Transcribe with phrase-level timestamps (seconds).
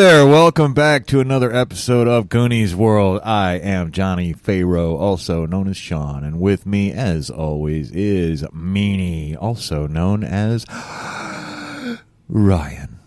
[0.00, 3.20] There, welcome back to another episode of Goonies World.
[3.22, 9.36] I am Johnny Pharaoh, also known as Sean, and with me, as always, is Meanie,
[9.38, 10.64] also known as
[12.30, 12.98] Ryan.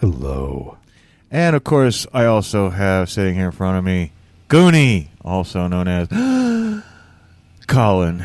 [0.00, 0.78] Hello.
[1.30, 4.12] And of course, I also have sitting here in front of me
[4.48, 6.08] Goonie, also known as
[7.66, 8.24] Colin.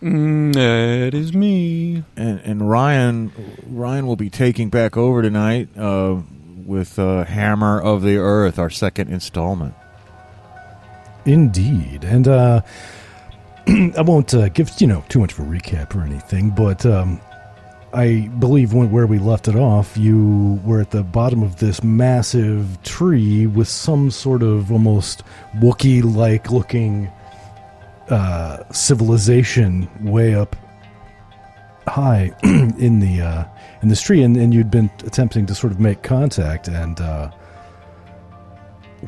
[0.00, 2.02] Mm, that is me.
[2.16, 3.30] And, and Ryan,
[3.66, 6.22] Ryan will be taking back over tonight uh,
[6.70, 9.74] with uh, Hammer of the Earth, our second installment.
[11.24, 12.04] Indeed.
[12.04, 12.62] And uh,
[13.66, 17.20] I won't uh, give, you know, too much of a recap or anything, but um,
[17.92, 21.82] I believe when, where we left it off, you were at the bottom of this
[21.82, 25.24] massive tree with some sort of almost
[25.56, 27.10] Wookiee like looking
[28.10, 30.54] uh, civilization way up
[31.88, 33.44] high in the uh,
[33.82, 37.30] in this tree, and, and you'd been attempting to sort of make contact, and uh,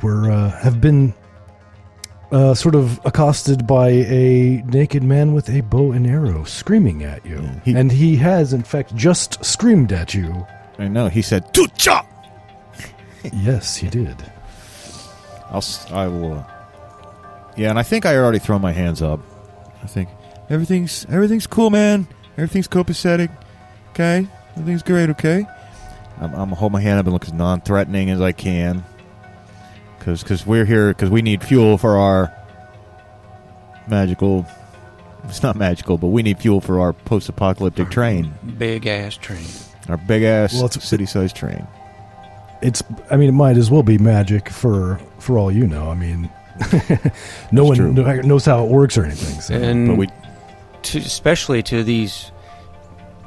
[0.02, 1.12] were uh, have been
[2.30, 7.24] uh, sort of accosted by a naked man with a bow and arrow, screaming at
[7.26, 10.46] you, Yeah, he- and he has in fact just screamed at you.
[10.78, 12.06] I know, he said, Tucha!
[13.32, 14.16] yes, he did.
[15.50, 16.32] I'll, I will.
[16.38, 16.44] Uh,
[17.58, 19.20] yeah, and I think I already thrown my hands up.
[19.82, 20.08] I think
[20.48, 22.06] everything's everything's cool, man.
[22.38, 23.28] Everything's copacetic.
[23.90, 24.26] Okay,
[24.56, 25.10] everything's great.
[25.10, 25.46] Okay,
[26.20, 28.84] I'm, I'm gonna hold my hand up and look as non-threatening as I can,
[29.98, 32.32] because because we're here because we need fuel for our
[33.88, 34.46] magical.
[35.24, 39.46] It's not magical, but we need fuel for our post-apocalyptic train, Big ass train.
[39.88, 41.66] our big ass Well, it's- city-sized train.
[42.60, 42.82] It's.
[43.10, 45.90] I mean, it might as well be magic for for all you know.
[45.90, 46.30] I mean,
[47.52, 47.92] no one true.
[47.92, 49.40] kno- knows how it works or anything.
[49.40, 49.54] So.
[49.54, 50.06] And But we
[50.82, 52.30] to, especially to these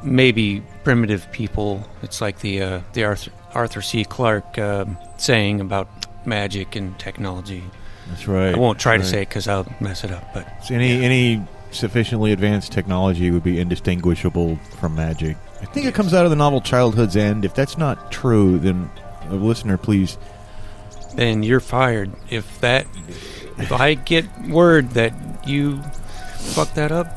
[0.04, 4.06] maybe primitive people, it's like the uh, the Arthur, Arthur C.
[4.06, 5.90] Clarke um saying about
[6.26, 7.64] magic and technology.
[8.08, 8.56] that's right.
[8.56, 10.34] I won't try to say it because I'll mess it up.
[10.34, 15.36] But So any any sufficiently advanced technology would be indistinguishable from magic.
[15.62, 17.44] I think it comes out of the novel Childhood's End.
[17.44, 18.90] If that's not true, then
[19.30, 20.18] a listener, please.
[21.16, 22.12] then you're fired.
[22.30, 22.86] If that,
[23.58, 25.14] if I get word that
[25.48, 25.82] you
[26.54, 27.08] fucked that up,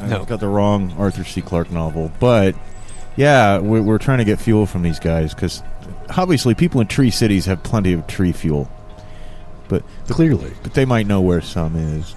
[0.00, 0.24] I No.
[0.24, 1.40] got the wrong Arthur C.
[1.42, 2.54] Clarke novel, but
[3.18, 5.62] yeah, we're, we're trying to get fuel from these guys because
[6.16, 8.70] obviously people in tree cities have plenty of tree fuel,
[9.68, 12.14] but Clearly, but they might know where some is.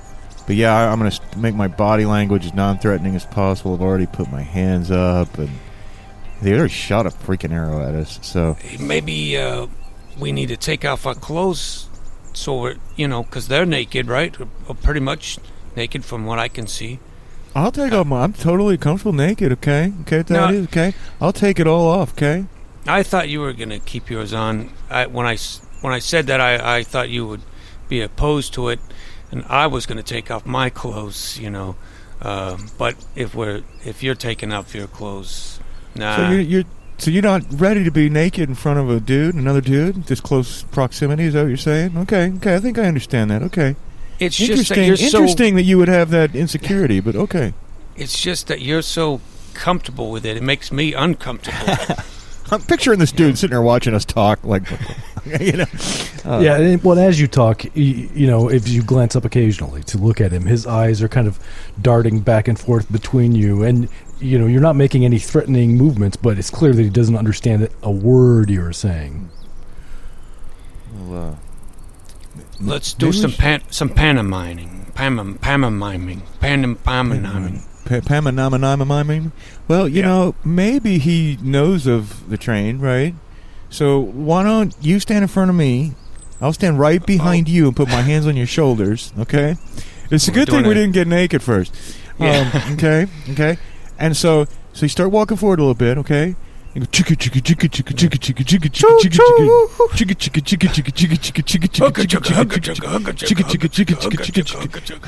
[0.48, 3.74] But yeah, I, I'm going to make my body language as non-threatening as possible.
[3.74, 5.50] I've already put my hands up, and
[6.42, 8.20] they already shot a freaking arrow at us.
[8.22, 9.68] So maybe uh,
[10.18, 11.90] we need to take off our clothes
[12.34, 14.34] so we're, you know, because they're naked, right?
[14.40, 15.38] Or pretty much
[15.76, 17.00] naked from what I can see.
[17.56, 18.24] I'll take off my.
[18.24, 19.52] I'm totally comfortable naked.
[19.54, 20.48] Okay, okay, that No.
[20.50, 20.94] is okay.
[21.20, 22.14] I'll take it all off.
[22.14, 22.46] Okay.
[22.88, 24.70] I thought you were gonna keep yours on.
[24.90, 25.38] I, when I
[25.82, 27.42] when I said that, I, I thought you would
[27.90, 28.80] be opposed to it,
[29.32, 31.76] and I was gonna take off my clothes, you know.
[32.22, 35.60] Uh, but if we're if you're taking off your clothes,
[35.96, 36.16] nah.
[36.16, 36.64] So you're, you're
[36.98, 40.22] so you're not ready to be naked in front of a dude, another dude, this
[40.22, 41.26] close proximity.
[41.26, 41.98] Is that what you're saying?
[41.98, 42.56] Okay, okay.
[42.56, 43.42] I think I understand that.
[43.44, 43.76] Okay.
[44.22, 44.86] It's just that Interesting.
[44.86, 45.18] you're so.
[45.18, 47.54] Interesting that you would have that insecurity, but okay.
[47.96, 49.20] It's just that you're so
[49.54, 50.38] comfortable with it.
[50.38, 51.74] It makes me uncomfortable.
[52.52, 54.70] I'm picturing this dude sitting there watching us talk, like,
[55.40, 55.66] you know.
[56.24, 56.58] Uh, yeah.
[56.58, 60.22] And, well, as you talk, you, you know, if you glance up occasionally to look
[60.22, 61.40] at him, his eyes are kind of
[61.82, 63.90] darting back and forth between you, and
[64.20, 67.68] you know, you're not making any threatening movements, but it's clear that he doesn't understand
[67.82, 69.30] a word you're saying.
[70.94, 71.36] Well, uh,
[72.62, 77.62] Let's do some pan, some pantomiming, pantom, pantomiming, pantom, pantomiming.
[77.86, 78.00] Pa-
[79.68, 80.08] Well, you Yeah.
[80.08, 83.16] know, maybe he knows of the train, right?
[83.70, 85.94] So why don't you stand in front of me?
[86.42, 89.12] I'll stand right behind you and put my hands on your shoulders.
[89.20, 89.56] Okay.
[90.10, 90.74] It's a We're good thing we it.
[90.76, 91.74] didn't get naked first.
[92.20, 92.52] Yeah.
[92.66, 93.08] Um, okay.
[93.32, 93.58] Okay.
[93.98, 95.98] And so, so you start walking forward a little bit.
[96.00, 96.36] Okay.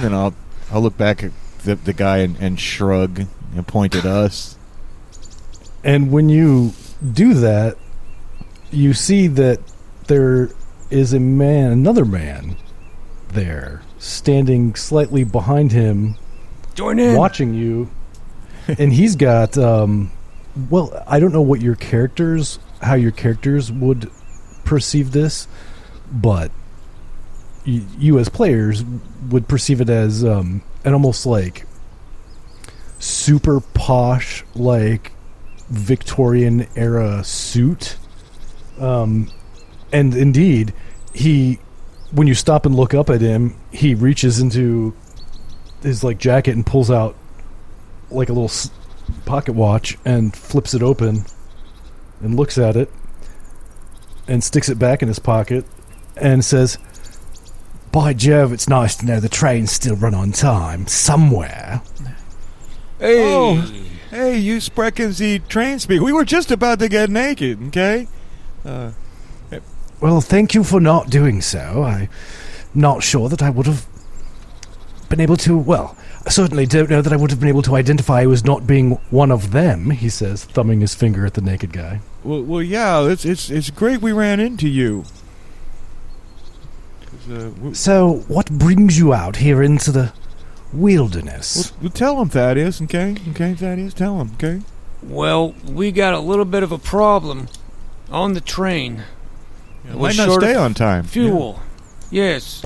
[0.01, 0.33] Then I'll
[0.71, 1.31] I'll look back at
[1.63, 3.25] the, the guy and, and shrug
[3.55, 4.57] and point at us.
[5.83, 6.73] And when you
[7.13, 7.77] do that,
[8.71, 9.59] you see that
[10.07, 10.49] there
[10.89, 12.57] is a man, another man,
[13.29, 16.15] there standing slightly behind him,
[16.75, 17.89] join in, watching you,
[18.67, 20.11] and he's got um,
[20.69, 24.09] well, I don't know what your characters, how your characters would
[24.65, 25.47] perceive this,
[26.11, 26.51] but
[27.65, 28.83] you, you as players
[29.29, 31.65] would perceive it as um, an almost like
[32.99, 35.11] super posh, like
[35.69, 37.97] Victorian era suit.
[38.79, 39.31] Um,
[39.91, 40.73] and indeed,
[41.13, 41.59] he,
[42.11, 44.95] when you stop and look up at him, he reaches into
[45.81, 47.15] his like jacket and pulls out
[48.09, 48.51] like a little
[49.25, 51.25] pocket watch and flips it open
[52.21, 52.91] and looks at it
[54.27, 55.65] and sticks it back in his pocket
[56.15, 56.77] and says,
[57.91, 61.81] "By Jove, it's nice to know the trains still run on time somewhere."
[62.99, 63.73] Hey, Oh.
[64.09, 65.99] Hey, you sprechen Sie train speak.
[65.99, 68.07] We were just about to get naked, okay?
[68.63, 68.91] Uh,
[69.99, 71.83] Well, thank you for not doing so.
[71.83, 72.09] I'm
[72.75, 73.85] not sure that I would have
[75.09, 75.57] been able to.
[75.57, 78.45] Well, I certainly don't know that I would have been able to identify you as
[78.45, 79.89] not being one of them.
[79.89, 81.99] He says, thumbing his finger at the naked guy.
[82.23, 85.03] well, well, yeah, it's it's it's great we ran into you.
[87.29, 90.13] uh, we- So, what brings you out here into the
[90.71, 91.55] wilderness?
[91.73, 93.15] Well, well, tell him, Thaddeus, okay?
[93.31, 94.61] Okay, Thaddeus, tell him, okay?
[95.01, 97.49] well, we got a little bit of a problem
[98.09, 99.03] on the train.
[99.85, 101.03] Yeah, We're might not short of stay on time.
[101.03, 101.61] Fuel.
[102.09, 102.63] Yes.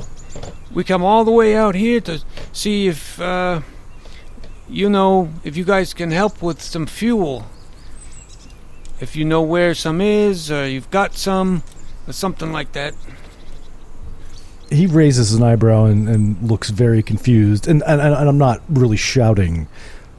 [0.74, 2.22] We come all the way out here to
[2.52, 3.62] see if, uh,
[4.70, 7.46] you know, if you guys can help with some fuel.
[9.00, 11.64] If you know where some is, or you've got some,
[12.08, 12.94] or something like that.
[14.70, 17.68] he raises an eyebrow and, and looks very confused.
[17.68, 19.68] And, and, and I'm not really shouting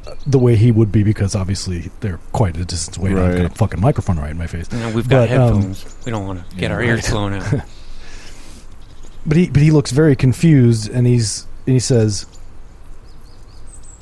[0.06, 3.10] uh, the way he would be because obviously they're quite a distance away.
[3.10, 3.56] and I've got a Right.
[3.58, 4.66] fucking microphone right in my face.
[4.72, 5.96] You know, we've got But, um, headphones.
[6.06, 7.60] we don't want to get Yeah, our ears blown out.
[9.26, 12.26] But he but he looks very confused, and he's and he says,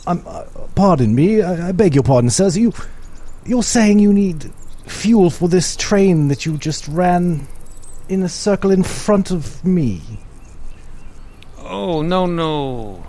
[0.07, 1.43] "I'm uh, pardon me.
[1.43, 2.57] I, I beg your pardon, sirs.
[2.57, 2.73] You
[3.45, 4.53] you're saying you need
[4.87, 7.47] fuel for this train that you just ran
[8.09, 10.01] in a circle in front of me."
[11.69, 13.05] oh, no, no.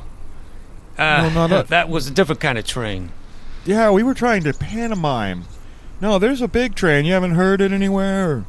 [0.98, 3.12] Uh, No, not that- that was a different kind of train.
[3.66, 5.44] Yeah, we were trying to pantomime.
[6.02, 7.06] No, there's a big train.
[7.06, 8.46] You haven't heard it anywhere?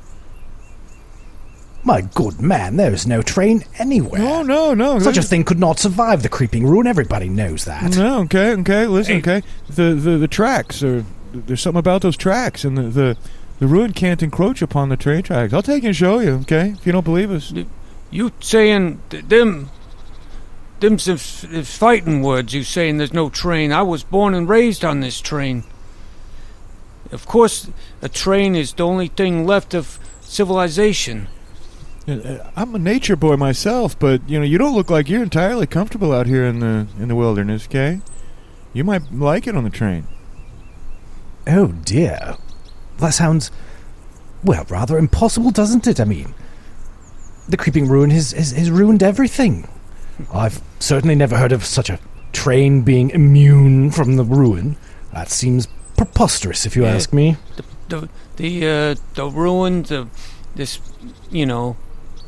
[1.88, 1.92] Or...
[1.94, 4.20] My good man, there is no train anywhere.
[4.20, 4.98] No, no, no.
[4.98, 6.86] Such a thing could not survive the creeping ruin.
[6.86, 7.96] Everybody knows that.
[7.96, 8.86] No, okay, okay.
[8.86, 9.38] Listen, Hey.
[9.38, 9.46] okay.
[9.68, 13.16] The, the the tracks are there's something about those tracks, and the, the
[13.58, 15.52] the ruin can't encroach upon the train tracks.
[15.52, 16.74] I'll take and show you, okay?
[16.78, 17.52] If you don't believe us.
[18.10, 19.70] You saying th- them,
[20.80, 22.54] them some f- f- fighting words?
[22.54, 23.72] You saying there's no train?
[23.72, 25.64] I was born and raised on this train.
[27.10, 27.68] Of course,
[28.00, 31.28] a train is the only thing left of civilization.
[32.08, 35.66] Uh, I'm a nature boy myself, but you know you don't look like you're entirely
[35.66, 38.00] comfortable out here in the in the wilderness, okay?
[38.72, 40.06] You might like it on the train.
[41.46, 42.36] Oh dear.
[42.98, 43.50] That sounds,
[44.42, 46.00] well, rather impossible, doesn't it?
[46.00, 46.34] I mean,
[47.48, 49.68] the creeping ruin has, has, has ruined everything.
[50.32, 52.00] I've certainly never heard of such a
[52.32, 54.76] train being immune from the ruin.
[55.12, 56.94] That seems preposterous, if you Yeah.
[56.94, 57.36] ask me.
[57.88, 60.08] The the uh, the ruin, the
[60.54, 60.80] this,
[61.30, 61.76] you know,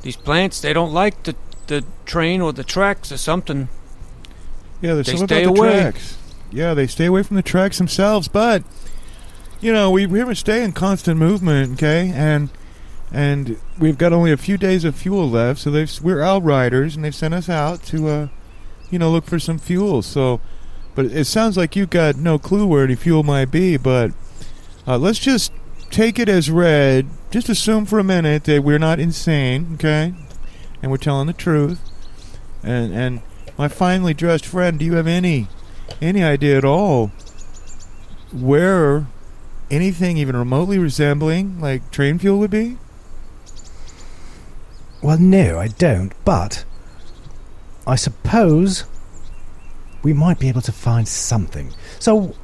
[0.03, 0.61] these plants.
[0.61, 1.35] They don't like the
[1.67, 3.69] the train or the tracks or something.
[4.81, 5.81] Yeah, there's They something stay about the away.
[5.81, 6.17] tracks.
[6.51, 8.65] Yeah, they stay away from the tracks themselves, but
[9.61, 12.13] you know, we we stay in constant movement, okay?
[12.15, 12.51] And
[13.13, 17.05] and we've got only a few days of fuel left, so they've we're outriders and
[17.05, 18.29] they've sent us out to uh
[18.91, 20.03] you know, look for some fuel.
[20.03, 20.41] So
[20.95, 24.11] but it sounds like you've got no clue where any fuel might be, but
[24.87, 25.53] uh, let's just
[25.91, 27.07] take it as read.
[27.31, 30.15] Just assume for a minute that we're not insane, okay?
[30.83, 31.81] And we're telling the truth.
[32.63, 33.23] And and
[33.57, 35.47] my finely dressed friend, do you have any
[36.01, 37.09] any idea at all
[38.33, 39.07] where
[39.71, 42.79] anything even remotely resembling like train fuel would be?
[45.03, 46.65] Well, no, I don't, but
[47.87, 48.85] I suppose
[50.03, 51.73] we might be able to find something.
[51.99, 52.35] So,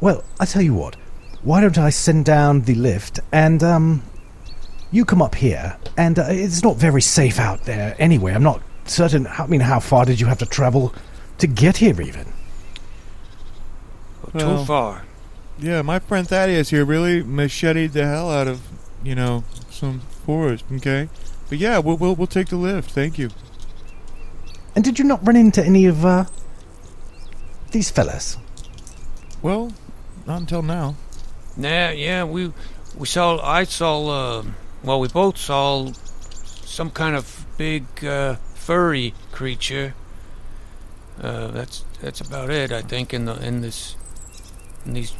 [0.00, 0.96] well, I tell you what,
[1.42, 4.02] why don't I send down the lift and, um,
[4.92, 8.32] you come up here, and uh, it's not very safe out there anyway.
[8.32, 9.26] I'm not certain.
[9.26, 10.94] I mean, how far did you have to travel
[11.38, 12.32] to get here, even?
[14.32, 15.04] Well- Too far.
[15.58, 18.60] Yeah, my friend Thaddeus here really macheted the hell out of
[19.02, 20.64] you know some forest.
[20.70, 21.08] Okay,
[21.48, 22.90] but yeah, we'll we'll, we'll take the lift.
[22.90, 23.30] Thank you.
[24.74, 26.26] And did you not run into any of uh,
[27.72, 28.36] these fellas?
[29.42, 29.72] Well,
[30.26, 30.94] not until now.
[31.56, 32.52] Yeah, yeah, we
[32.96, 33.38] we saw.
[33.42, 34.08] I saw.
[34.08, 34.44] Uh,
[34.82, 35.90] well, we both saw
[36.64, 39.94] some kind of big uh, furry creature.
[41.20, 42.72] Uh, that's that's about it.
[42.72, 43.96] I think in the in this
[44.84, 45.14] in these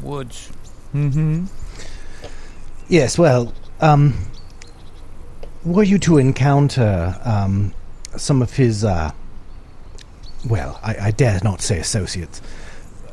[0.00, 0.50] woods.
[0.94, 1.46] Mm-hmm.
[2.88, 4.14] Yes, well, um,
[5.64, 7.72] were you to encounter um,
[8.16, 9.12] some of his, uh,
[10.48, 12.42] well, I, I dare not say associates.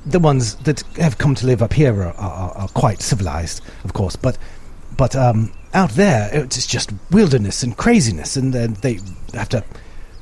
[0.06, 3.94] The ones that have come to live up here are, are, are quite civilized, of
[3.94, 4.38] course, but
[4.98, 9.00] but um, out there, it's just wilderness and craziness, and then they
[9.34, 9.64] have to,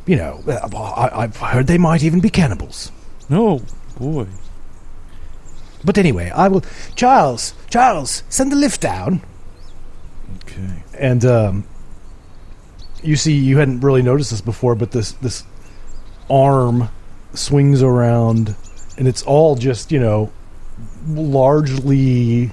[0.05, 2.91] you know, I, I've heard they might even be cannibals.
[3.29, 3.61] No,
[3.97, 4.27] boy.
[5.83, 6.63] But anyway, I will.
[6.95, 9.21] Charles, Charles, send the lift down.
[10.43, 10.83] Okay.
[10.99, 11.67] And um,
[13.03, 15.43] you see, you hadn't really noticed this before, but this this
[16.29, 16.89] arm
[17.33, 18.55] swings around,
[18.97, 20.31] and it's all just you know
[21.07, 22.51] largely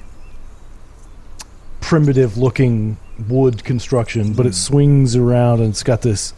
[1.81, 2.97] primitive looking
[3.29, 4.55] wood construction, but it Mm.
[4.55, 6.33] swings around and it's got this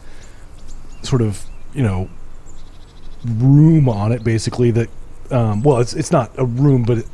[1.03, 2.09] sort of you know
[3.25, 4.89] room on it, basically that.
[5.29, 7.05] Um, well, it's it's not a room, but it,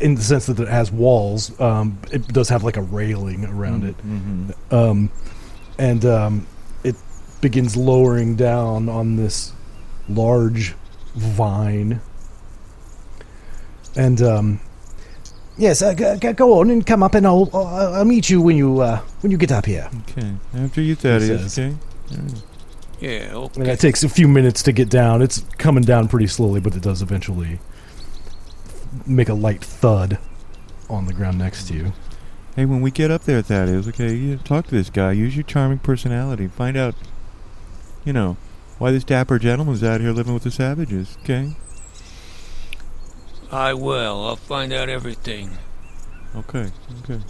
[0.00, 3.84] in the sense that it has walls, um, it does have like a railing around
[3.84, 5.08] it hmm um,
[5.78, 6.46] and um,
[6.82, 6.96] it
[7.40, 9.52] begins lowering down on this
[10.08, 10.74] large
[11.14, 12.00] vine.
[13.96, 14.60] And um,
[15.56, 18.40] yes, uh, g- g- go on and come up, and I'll I'll I'll meet you
[18.40, 19.88] when you uh, when you get up here.
[20.10, 20.32] Okay.
[20.54, 21.58] After you, Thaddeus.
[21.58, 21.74] Okay.
[22.12, 22.42] Alright.
[23.00, 25.20] Yeah, And it takes a few minutes to get down.
[25.20, 27.58] It's coming down pretty slowly, but it does eventually
[29.06, 30.18] make a light thud
[30.88, 31.92] on the ground next to you.
[32.56, 35.12] Hey, when we get up there, Thaddeus, okay, you talk to this guy.
[35.12, 36.46] Use your charming personality.
[36.46, 36.94] Find out,
[38.04, 38.36] you know,
[38.78, 41.18] why this dapper gentleman's out here living with the savages.
[41.24, 41.56] Okay.
[43.54, 44.26] I will.
[44.26, 45.56] I'll find out everything.
[46.34, 46.72] Okay.
[47.04, 47.20] Okay.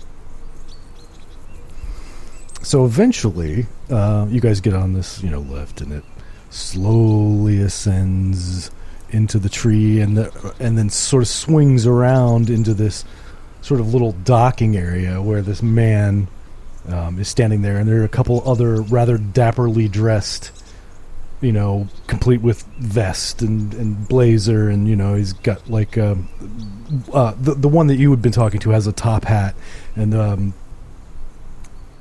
[2.63, 6.03] So eventually, uh, you guys get on this, you know, lift, and it
[6.49, 8.71] slowly ascends
[9.11, 13.05] into the tree, and the, and then sort of swings around into this
[13.61, 16.27] sort of little docking area where this man
[16.89, 20.53] um, is standing there, and there are a couple other rather dapperly dressed,
[21.45, 26.29] you know, complete with vest and, and blazer, and you know, he's got like um,
[27.13, 29.55] uh, the the one that you had been talking to has a top hat,
[29.95, 30.55] and um,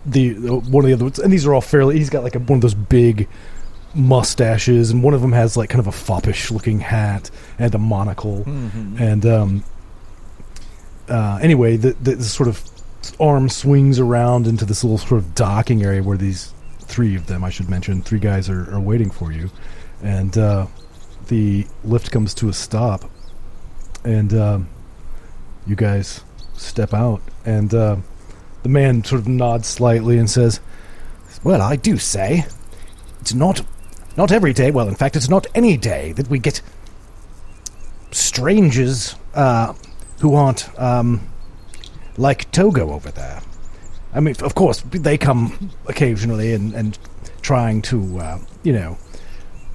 [0.05, 1.97] the uh, one of the other ones, and these are all fairly.
[1.97, 3.27] He's got like a, one of those big
[3.93, 7.77] mustaches, and one of them has like kind of a foppish looking hat and a
[7.77, 8.43] monocle.
[8.45, 9.01] Mm-hmm.
[9.01, 9.63] And um,
[11.09, 12.63] uh, anyway, the, the, the sort of
[13.19, 16.53] arm swings around into this little sort of docking area where these
[16.85, 19.49] three of them, I should mention, three guys are, are waiting for you,
[20.01, 20.67] and uh,
[21.27, 23.09] the lift comes to a stop,
[24.03, 24.69] and um,
[25.65, 26.21] you guys
[26.55, 27.97] step out, and uh,
[28.63, 30.59] the man sort of nods slightly and says,
[31.43, 32.45] "Well, I do say,
[33.21, 33.65] it's not
[34.17, 34.71] not every day.
[34.71, 36.61] Well, in fact, it's not any day that we get
[38.11, 39.73] strangers uh,
[40.19, 41.27] who aren't um,
[42.17, 43.41] like Togo over there.
[44.15, 46.97] I mean, of course, they come occasionally and, and
[47.41, 48.97] trying to, uh, you know,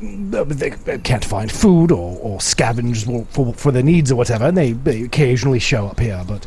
[0.01, 4.57] they can't find food or, or scavenge for, for, for their needs or whatever, and
[4.57, 6.47] they, they occasionally show up here, but.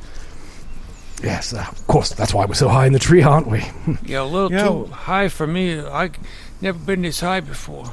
[1.21, 3.63] Yes, uh, of course, that's why we're so high in the tree, aren't we?
[4.05, 5.79] Yeah, a little Yeah, too high for me.
[5.79, 6.15] I've
[6.61, 7.91] never been this high before.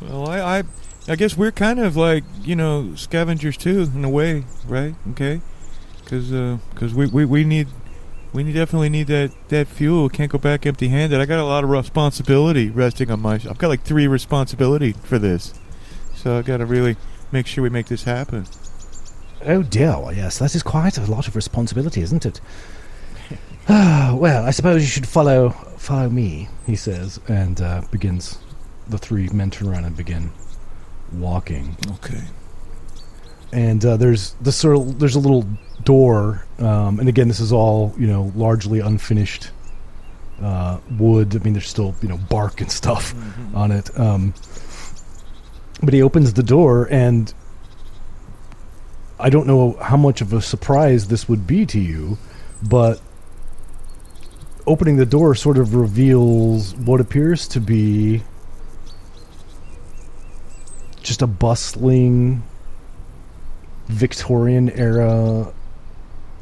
[0.00, 0.62] Well, I, I,
[1.06, 4.94] I guess we're kind of like you know scavengers too, in a way, right?
[5.12, 5.40] Okay,
[6.02, 6.30] because
[6.70, 7.68] because we, we we need
[8.32, 10.08] we definitely need that that fuel.
[10.08, 11.20] Can't go back empty-handed.
[11.20, 13.34] I got a lot of responsibility resting on my.
[13.34, 15.54] I've got like three responsibility for this,
[16.14, 16.96] so I got to really
[17.32, 18.46] make sure we make this happen.
[19.44, 22.40] Oh dear, yes, that is quite a lot of responsibility, isn't it?
[23.68, 28.38] Ah, well, I suppose you should follow follow me, he says, and uh, begins.
[28.88, 30.30] The three men turn around and begin
[31.12, 31.76] walking.
[31.92, 32.22] Okay.
[33.52, 35.46] And uh, there's this sort of there's a little
[35.84, 39.50] door, um, and again, this is all you know, largely unfinished
[40.42, 41.34] uh, wood.
[41.34, 43.14] I mean, there's still you know bark and stuff
[43.54, 43.98] on it.
[43.98, 44.34] Um,
[45.82, 47.32] but he opens the door, and
[49.18, 52.18] I don't know how much of a surprise this would be to you,
[52.62, 53.00] but
[54.66, 58.22] opening the door sort of reveals what appears to be
[61.02, 62.42] just a bustling
[63.88, 65.52] Victorian era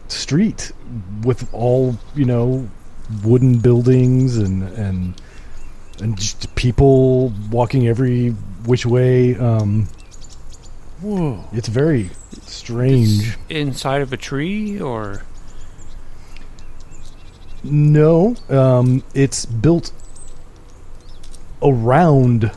[0.08, 0.72] street
[1.22, 2.68] with all, you know,
[3.24, 5.14] wooden buildings and and
[6.00, 8.30] and just people walking every
[8.66, 9.36] which way.
[9.36, 9.88] Um,
[11.00, 11.44] Whoa.
[11.52, 12.10] it's very
[12.42, 13.36] strange.
[13.48, 15.22] Inside of a tree, or
[17.62, 19.92] No, um, it's built
[21.62, 22.50] around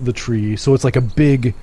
[0.00, 1.54] the tree, so it's like a big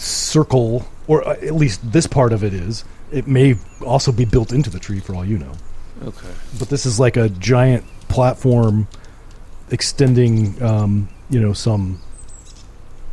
[0.00, 2.84] circle, or uh, at least this part of it is.
[3.12, 5.52] It may also be built into the tree for all you know.
[6.04, 6.28] okay,
[6.58, 8.86] But this is like a giant platform
[9.70, 12.00] extending, um, you know, some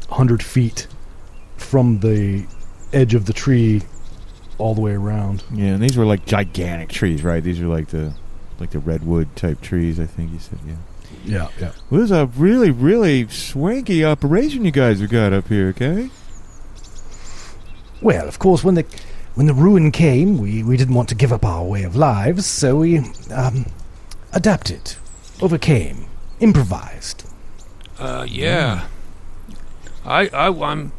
[0.10, 0.88] hundred feet
[1.58, 2.46] from the
[2.94, 3.82] edge of the tree
[4.58, 5.44] all the way around.
[5.54, 7.44] Yeah, and these were like gigantic trees, right?
[7.44, 8.14] These are like the
[8.60, 10.00] like the redwood type trees.
[10.00, 10.76] I think you said, yeah.
[11.26, 11.72] Yeah, yeah.
[11.90, 15.68] Well, this is a really, really swanky operation you guys have got up here.
[15.70, 16.10] Okay.
[18.02, 18.86] Well, of course, when the
[19.36, 22.48] when the ruin came, we, we didn't want to give up our way of lives,
[22.48, 22.98] so we
[23.32, 23.68] um,
[24.34, 24.96] adapted,
[25.42, 26.08] overcame,
[26.40, 27.24] improvised.
[28.00, 28.88] Uh, yeah.
[30.04, 30.92] I, I, I'm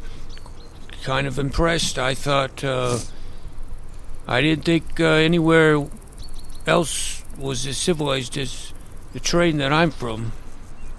[1.03, 1.99] kind of impressed.
[1.99, 2.99] I thought, uh,
[4.25, 5.85] I didn't think uh, anywhere
[6.65, 8.71] else was as civilized as
[9.11, 10.31] the train that I'm from.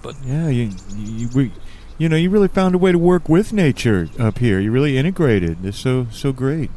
[0.03, 1.53] But Yeah, you, you, we,
[2.01, 4.59] you know, you really found a way to work with nature up here.
[4.59, 5.63] You really integrated.
[5.63, 6.71] It's so, so great.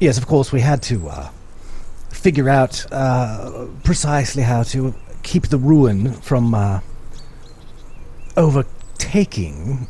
[0.00, 1.30] Yes, of course, we had to uh,
[2.10, 6.80] figure out uh, precisely how to keep the ruin from uh,
[8.36, 9.86] overtaking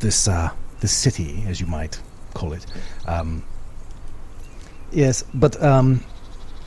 [0.00, 1.98] this uh, this city, as you might
[2.34, 2.66] call it.
[3.06, 3.42] Um,
[4.92, 6.04] yes, but um,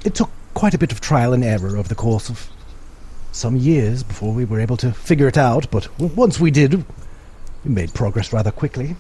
[0.04, 2.50] it took quite a bit of trial and error over the course of
[3.32, 5.70] some years before we were able to figure it out.
[5.72, 6.86] But once we did,
[7.64, 8.96] we made progress rather quickly.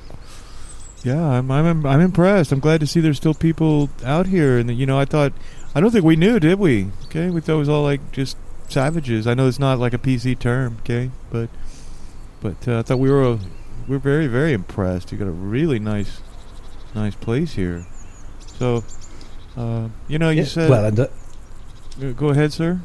[1.03, 2.51] Yeah, I'm, I'm, I'm impressed.
[2.51, 4.57] I'm glad to see there's still people out here.
[4.57, 5.33] And you know, I thought,
[5.73, 6.87] I don't think we knew, did we?
[7.05, 9.25] Okay, we thought it was all like just savages.
[9.25, 11.49] I know it's not like a PC term, okay, but,
[12.41, 13.39] but uh, I thought we were, uh,
[13.87, 15.11] we're very, very impressed.
[15.11, 16.21] You got a really nice,
[16.93, 17.85] nice place here.
[18.57, 18.83] So,
[19.55, 21.07] uh, you know, you Yeah, said, well, and Uh,
[22.15, 22.81] go ahead, sir.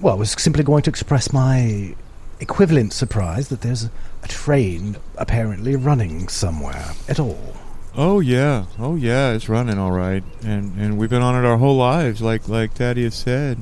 [0.00, 1.94] Well, I was simply going to express my
[2.38, 3.90] equivalent surprise that there's a,
[4.28, 7.54] train apparently running somewhere at all.
[7.96, 11.56] Oh yeah, oh yeah, it's running all right, and and we've been on it our
[11.56, 13.58] whole lives, like like Thaddeus said,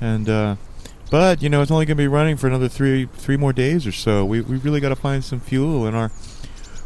[0.00, 0.56] and uh,
[1.10, 3.92] but you know it's only gonna be running for another three three more days or
[3.92, 4.24] so.
[4.24, 6.12] We we really got to find some fuel, and our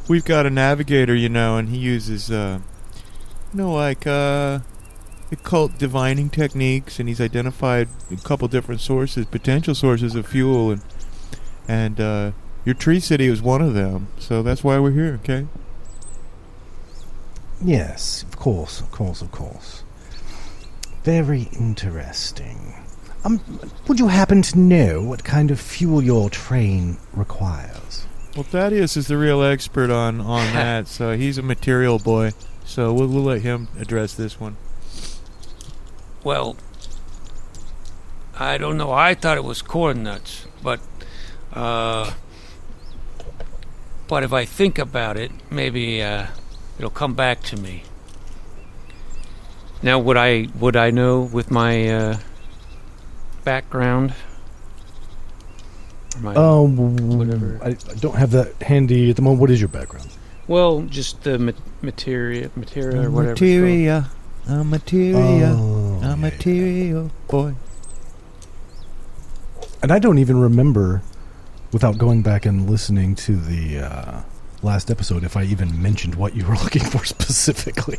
[0.09, 2.61] we've got a navigator, you know, and he uses uh,
[3.53, 4.61] you know like uh,
[5.31, 10.83] occult divining techniques, and he's identified a couple different sources, potential sources of fuel, and
[11.67, 12.33] and uh,
[12.64, 14.09] your tree city was one of them.
[14.19, 15.21] So that's why we're here.
[15.23, 15.47] Okay.
[17.62, 19.83] Yes, of course, of course, of course.
[21.03, 22.75] Very interesting.
[23.25, 23.41] Um,
[23.88, 28.07] would you happen to know what kind of fuel your train requires?
[28.37, 32.31] Well, Thaddeus is the real expert on, on that, so he's a material boy.
[32.64, 34.57] So we'll, we'll let him address this one.
[36.24, 36.57] Well,
[38.38, 38.92] I don't know.
[38.92, 40.81] I thought it was corn nuts, but
[41.52, 42.12] uh,
[44.09, 46.26] but if I think about it, maybe uh,
[46.78, 47.83] it'll come back to me.
[49.83, 52.18] Now, would I would I know with my uh,
[53.44, 54.14] background?
[56.16, 57.61] Or my- Um, whatever.
[57.62, 59.40] I, I don't have that handy at the moment.
[59.40, 60.11] What is your background?
[60.48, 61.52] well, just the ma-
[61.83, 63.33] materia, materia, or whatever.
[63.33, 63.40] it's.
[63.40, 64.11] Materia,
[64.49, 67.55] a materia, Oh, yeah, a material boy.
[69.83, 71.03] And I don't even remember,
[71.73, 74.23] without going back and listening to the uh,
[74.63, 77.99] last episode, if I even mentioned what you were looking for specifically.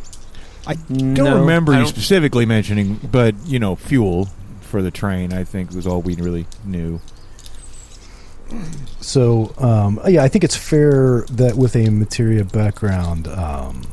[0.68, 4.28] I don't No, remember I you don't- specifically mentioning, but you know, fuel
[4.62, 5.32] for the train.
[5.34, 7.00] I think was all we really knew.
[9.00, 13.84] So, um, yeah, I think it's fair that with a materia background, um,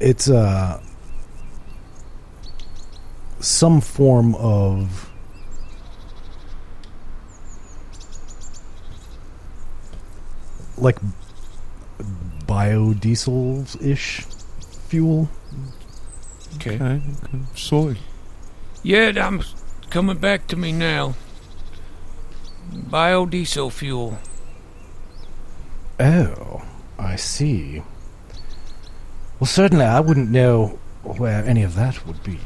[0.00, 0.80] it's uh,
[3.40, 5.10] some form of
[10.76, 10.98] like
[12.46, 14.24] biodiesel ish
[14.88, 15.28] fuel.
[16.56, 16.74] Okay.
[16.76, 17.38] Okay, okay.
[17.54, 17.96] soy.
[18.82, 19.42] Yeah, I'm
[19.90, 21.14] coming back to me now.
[22.72, 24.18] Biodiesel fuel.
[26.00, 26.62] Oh,
[26.98, 27.82] I see.
[29.40, 32.38] Well, certainly I wouldn't know where any of that would be.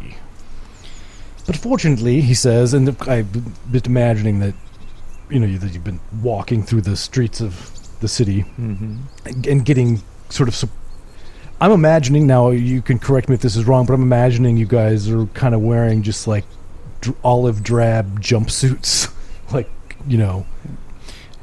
[1.47, 3.33] But fortunately, he says, and I've
[3.73, 4.55] been imagining that,
[5.31, 8.97] you know, that you've been walking through the streets of the city Mm-hmm.
[9.27, 10.55] and and getting sort of.
[10.55, 10.71] sup-
[11.61, 12.51] I'm imagining now.
[12.51, 15.55] You can correct me if this is wrong, but I'm imagining you guys are kind
[15.55, 16.45] of wearing just like
[17.01, 19.13] dr- olive drab jumpsuits,
[19.53, 19.71] like
[20.07, 20.45] you know,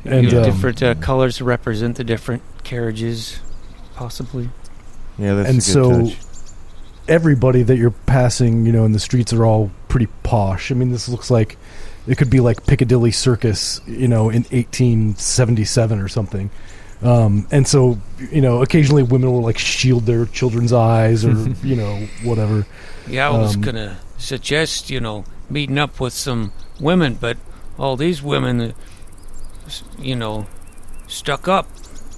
[0.05, 3.39] and Yeah, um, different uh, colors to represent the different carriages,
[3.95, 4.49] possibly.
[5.19, 6.17] Yeah, that's And a good so- touch.
[7.07, 10.71] everybody that you're passing, you know, in the streets are all pretty posh.
[10.71, 11.57] I mean, this looks like
[12.07, 16.49] it could be like Piccadilly Circus, you know, in 1877 or something.
[17.01, 17.97] Um, and so,
[18.31, 21.31] you know, occasionally women will like shield their children's eyes or,
[21.63, 22.65] you know, whatever.
[23.07, 27.37] Yeah, I was Um, gonna suggest you know meeting up with some women, but
[27.77, 28.71] all these women, uh,
[29.97, 30.45] you know,
[31.07, 31.67] stuck up.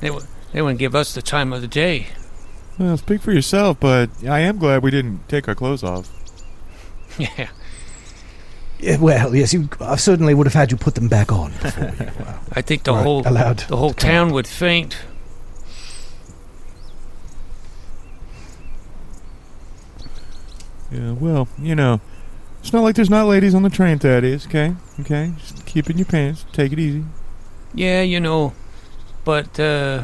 [0.01, 2.07] They w- they wouldn't give us the time of the day.
[2.79, 6.09] Well, speak for yourself, but I am glad we didn't take our clothes off.
[7.19, 7.49] Yeah.
[8.79, 11.93] Yeah, well, yes, you I certainly would have had you put them back on before
[11.99, 13.59] you uh, I think the whole allowed.
[13.59, 14.97] the whole to town would faint.
[20.91, 22.01] Yeah, well, you know,
[22.59, 24.75] it's not like there's not ladies on the train, Thaddeus, okay?
[24.99, 25.31] Okay?
[25.37, 26.45] Just keep it in your pants.
[26.51, 27.05] Take it easy.
[27.73, 28.53] Yeah, you know,
[29.23, 30.03] but uh,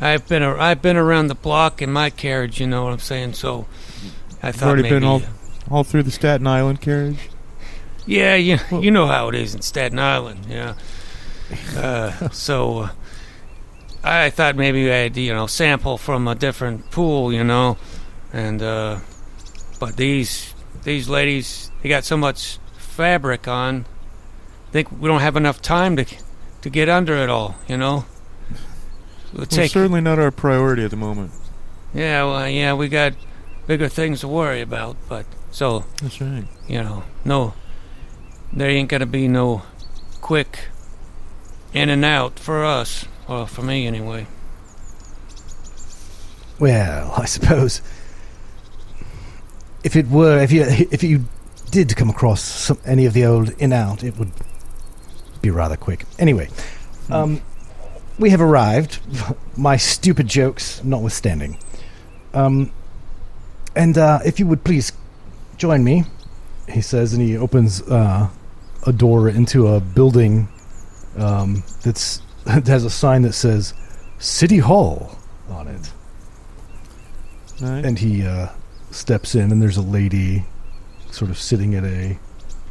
[0.00, 2.60] I've been a, I've been around the block in my carriage.
[2.60, 3.34] You know what I'm saying?
[3.34, 3.66] So
[4.42, 4.96] I thought already maybe.
[4.96, 5.22] been all-
[5.70, 7.28] All through the Staten Island carriage.
[8.06, 10.46] yeah, you you know how it is in Staten Island.
[10.48, 10.74] Yeah.
[11.76, 12.88] Uh, so uh,
[14.02, 17.32] I thought maybe I'd you know sample from a different pool.
[17.32, 17.76] You know,
[18.32, 18.98] and uh,
[19.78, 23.84] but these these ladies they got so much fabric on.
[24.68, 26.04] I think we don't have enough time to
[26.62, 27.56] to get under it all.
[27.68, 28.04] You know.
[29.32, 31.32] We'll Well, take certainly not our priority at the moment.
[31.94, 33.14] Yeah, well, yeah, we got
[33.66, 36.44] bigger things to worry about, but so That's right.
[36.68, 37.54] you know, no,
[38.52, 39.62] there ain't gonna be no
[40.20, 40.68] quick
[41.72, 44.26] in and out for us, well, for me anyway.
[46.58, 47.80] Well, I suppose
[49.82, 51.24] if it were, if you if you
[51.70, 54.32] did come across some, any of the old in out, it would
[55.40, 56.04] be rather quick.
[56.18, 56.48] Anyway,
[57.10, 57.40] um,
[58.20, 59.00] we have arrived.
[59.56, 61.58] My stupid jokes notwithstanding.
[62.32, 62.72] Um,
[63.74, 64.92] and uh, if you would please
[65.56, 66.04] join me,
[66.68, 68.28] he says, and he opens uh,
[68.86, 70.48] a door into a building
[71.16, 73.74] um, that's that has a sign that says
[74.18, 75.92] City Hall on it.
[77.84, 78.48] And he uh,
[78.90, 80.46] steps in, and there's a lady
[81.10, 82.18] sort of sitting at a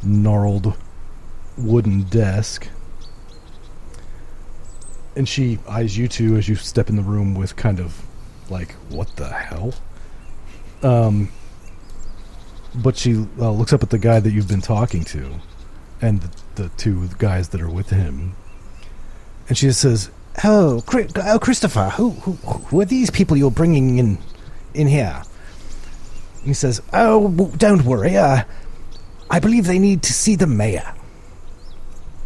[0.02, 0.76] gnarled
[1.56, 2.66] wooden desk.
[5.20, 8.06] And she eyes you two as you step in the room with kind of
[8.48, 9.74] like, what the hell?
[10.82, 11.30] Um,
[12.74, 15.30] but she uh, looks up at the guy that you've been talking to
[16.00, 18.34] and the, the two guys that are with him.
[19.46, 20.10] And she just says,
[20.42, 24.16] Oh, oh Christopher, who, who, who are these people you're bringing in
[24.72, 25.22] in here.
[26.38, 28.16] And he says, "Oh, don't worry.
[28.16, 28.44] Uh,
[29.28, 30.94] I believe they need to see the mayor."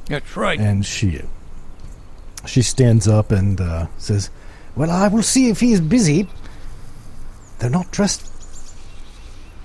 [0.07, 0.61] That's right.
[0.61, 1.23] And she
[2.47, 4.31] she stands up and uh, says,
[4.77, 6.29] "Well, I will see if he is busy.
[7.59, 8.31] They're not dressed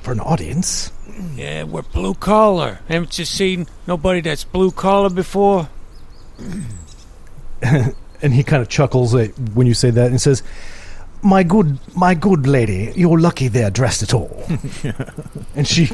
[0.02, 0.92] for an audience."
[1.36, 2.80] Yeah, we're blue collar.
[2.88, 5.70] Haven't you seen nobody that's blue collar before?
[8.22, 9.14] And he kind of chuckles
[9.54, 10.44] when you say that and says,
[11.22, 14.46] "My good, my good lady, you're lucky they're dressed at all."
[15.56, 15.90] and she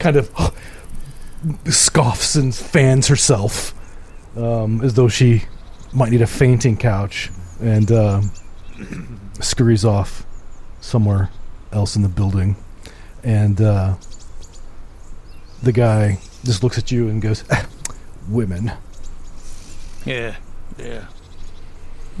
[0.00, 0.30] kind of
[1.66, 3.74] scoffs and fans herself
[4.36, 5.44] um, as though she
[5.92, 8.30] might need a fainting couch, and um,
[9.40, 10.24] scurries off
[10.80, 11.30] somewhere
[11.72, 12.56] else in the building.
[13.22, 13.96] And uh,
[15.62, 17.66] the guy just looks at you and goes, "Ah,
[18.28, 18.72] "Women."
[20.04, 20.36] Yeah,
[20.78, 21.06] yeah.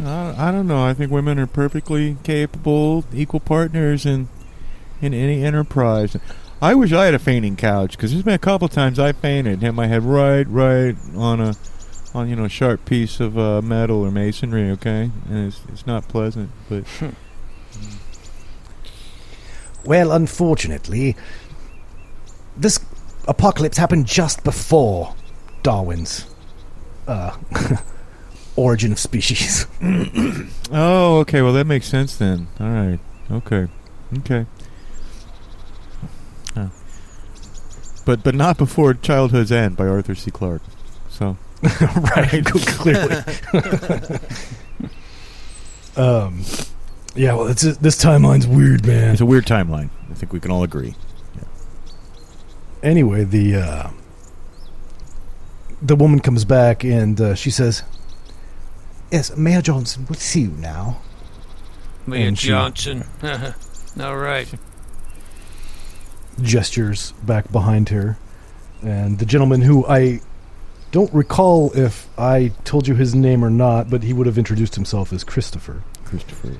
[0.02, 0.84] I, I don't know.
[0.84, 4.28] I think women are perfectly capable, equal partners in
[5.00, 6.16] in any enterprise.
[6.60, 9.54] I wish I had a fainting couch because there's been a couple times I fainted,
[9.54, 11.54] and hit my head right, right on a
[12.14, 14.70] on you know a sharp piece of uh, metal or masonry.
[14.70, 16.84] Okay, and it's it's not pleasant, but
[19.84, 21.16] Well, unfortunately,
[22.56, 22.78] this
[23.26, 25.14] apocalypse happened just before
[25.62, 26.26] Darwin's
[27.08, 27.36] uh,
[28.56, 29.66] origin of species.
[30.72, 31.42] oh, okay.
[31.42, 32.46] Well, that makes sense then.
[32.60, 33.00] All right.
[33.30, 33.66] Okay.
[34.18, 34.46] Okay.
[36.54, 36.68] Huh.
[38.06, 40.30] But but not before Childhood's End by Arthur C.
[40.30, 40.62] Clarke.
[41.08, 41.36] So
[42.16, 43.22] right, clearly.
[45.96, 46.42] um,
[47.14, 49.12] yeah, well, it's this timeline's weird, man.
[49.12, 49.90] it's a weird timeline.
[50.10, 50.94] I think we can all agree.
[52.82, 53.90] Anyway, the uh,
[55.80, 57.82] the woman comes back and uh, she says,
[59.12, 61.00] "Yes, Mayor Johnson will see you now."
[62.06, 63.04] Mayor And she- Johnson.
[64.00, 64.52] All right.
[66.40, 68.18] gestures back behind her.
[68.82, 70.20] And the gentleman who I
[70.92, 74.74] don't recall if I told you his name or not, but he would have introduced
[74.74, 75.82] himself as Christopher.
[76.04, 76.56] Christopher.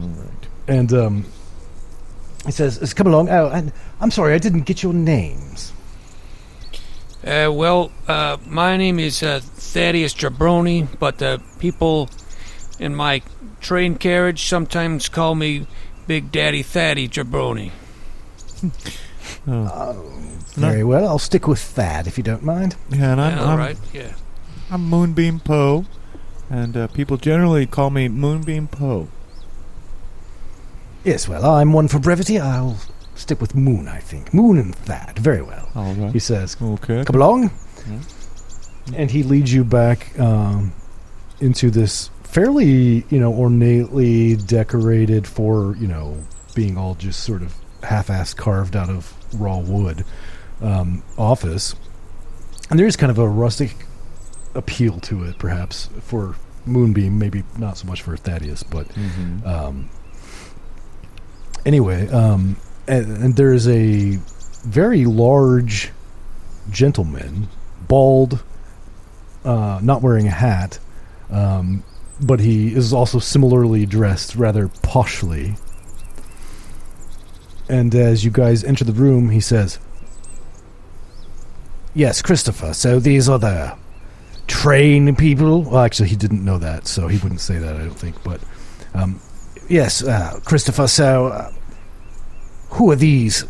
[0.00, 0.48] All right.
[0.68, 1.24] And um,
[2.44, 5.72] he says, come along." Oh, and I'm sorry, I didn't get your names.
[7.24, 12.10] Uh, well, uh, my name is uh, Thaddeus Jabroni, but the people
[12.78, 13.22] in my
[13.60, 15.66] train carriage sometimes call me
[16.06, 17.70] Big Daddy Thaddy Jabroni.
[19.46, 20.12] Oh.
[20.54, 22.76] Very well, I'll stick with Thad if you don't mind.
[22.90, 24.12] Yeah, and I'm Yeah, all I'm, right, yeah.
[24.70, 25.84] I'm Moonbeam Poe,
[26.48, 29.08] and uh, people generally call me Moonbeam Poe.
[31.04, 32.38] Yes, well, I'm one for brevity.
[32.40, 32.78] I'll
[33.14, 34.32] stick with Moon, I think.
[34.34, 35.18] Moon and Thad.
[35.18, 35.68] Very well.
[35.74, 36.12] All right.
[36.12, 37.04] He says, Okay.
[37.04, 37.50] Come along.
[37.88, 38.00] Yeah.
[38.96, 40.72] And he leads you back um,
[41.40, 46.22] into this fairly, you know, ornately decorated for, you know,
[46.54, 50.04] being all just sort of half-assed carved out of raw wood
[50.62, 51.74] um, office.
[52.70, 53.74] And there is kind of a rustic
[54.54, 57.18] appeal to it, perhaps, for Moonbeam.
[57.18, 59.46] Maybe not so much for Thaddeus, but Mm-hmm.
[59.46, 59.88] um,
[61.64, 62.56] anyway, um,
[62.88, 64.18] and, and there is a
[64.64, 65.90] very large
[66.70, 67.48] gentleman,
[67.86, 68.42] bald,
[69.44, 70.78] uh, not wearing a hat,
[71.30, 71.84] um,
[72.20, 75.58] but he is also similarly dressed rather poshly.
[77.68, 79.78] And as you guys enter the room, he says,
[81.94, 83.76] Yes, Christopher, so these are the
[84.46, 85.62] train people.
[85.62, 88.22] Well, actually, he didn't know that, so he wouldn't say that, I don't think.
[88.22, 88.40] But
[88.94, 89.20] um,
[89.68, 91.52] yes, uh, Christopher, so uh,
[92.70, 93.44] who are these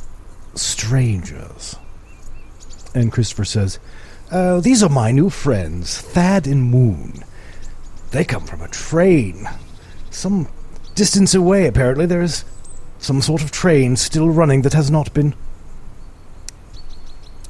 [0.55, 1.77] strangers?
[2.95, 3.79] And Christopher says,
[4.33, 7.25] Oh, these are my new friends, Thad and Moon.
[8.11, 9.49] They come from a train.
[10.11, 10.49] Some
[10.95, 12.45] distance away, apparently, there is
[13.07, 15.35] some sort of train still running that has not been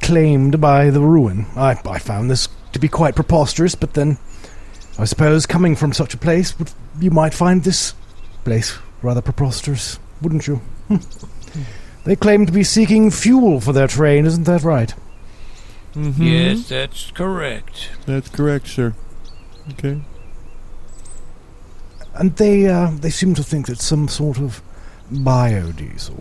[0.02, 1.46] claimed by the ruin.
[1.56, 4.18] I, I found this to be quite preposterous, but then
[4.98, 7.94] I suppose coming from such a place, would- you might find this
[8.44, 10.56] place rather preposterous, wouldn't you?
[10.88, 10.96] Hmm.
[12.04, 14.94] They claim to be seeking fuel for their train, isn't that right?
[15.94, 16.22] Mm-hmm.
[16.22, 17.90] Yes, that's correct.
[18.06, 18.94] That's correct, sir.
[19.72, 20.00] Okay.
[22.14, 24.62] And they uh, they seem to think that some sort of
[25.12, 26.20] biodiesel,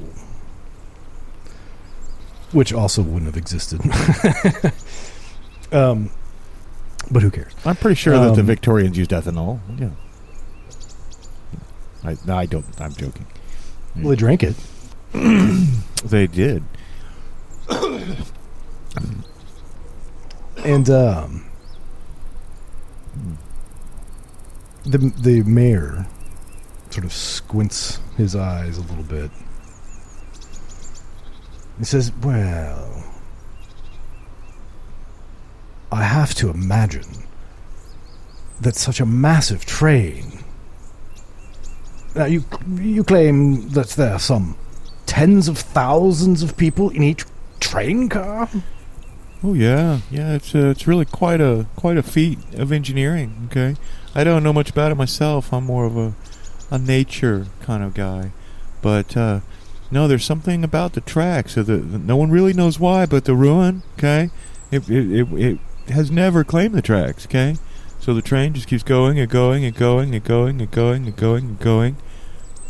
[2.52, 3.82] which also wouldn't have existed.
[5.72, 6.10] um,
[7.12, 7.54] but who cares?
[7.66, 9.60] I'm pretty sure that the Um, Victorians used ethanol.
[9.78, 9.90] Yeah.
[12.04, 12.66] I, I don't.
[12.80, 13.26] I'm joking.
[13.96, 14.56] Well, they drank it.
[16.06, 16.64] They did.
[20.64, 21.46] And um,
[24.84, 26.08] the the mayor
[26.96, 29.30] sort of squints his eyes a little bit.
[31.78, 33.04] He says, "Well,
[35.92, 37.28] I have to imagine
[38.62, 40.40] that such a massive train.
[42.16, 42.46] Now you
[42.80, 44.56] you claim that there are some
[45.06, 47.26] tens of thousands of people in each
[47.60, 48.48] train car."
[49.44, 50.36] Oh yeah, yeah.
[50.36, 53.50] It's uh, it's really quite a quite a feat of engineering.
[53.52, 53.76] Okay,
[54.16, 55.52] I don't know much about it myself.
[55.52, 56.14] I'm more of a
[56.72, 58.32] a nature kind of guy,
[58.82, 59.40] but uh,
[59.92, 61.54] no, there's something about the tracks.
[61.54, 63.84] So the, the- no one really knows why, but the ruin.
[63.98, 64.30] Okay,
[64.72, 65.60] it it, it it
[65.92, 67.26] has never claimed the tracks.
[67.26, 67.58] Okay,
[68.00, 71.16] so the train just keeps going and going and going and going and going and
[71.16, 71.98] going and going,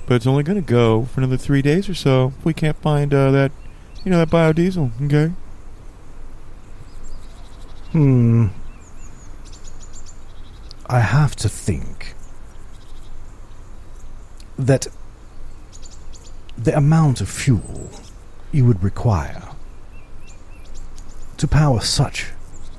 [0.07, 2.77] but it's only going to go for another three days or so if we can't
[2.81, 3.51] find uh, that
[4.03, 4.91] you know that biodiesel.
[5.05, 5.33] Okay.
[7.91, 8.47] Hmm.
[10.87, 12.13] I have to think
[14.57, 14.87] that
[16.57, 17.89] the amount of fuel
[18.51, 19.43] you would require
[21.37, 22.27] to power such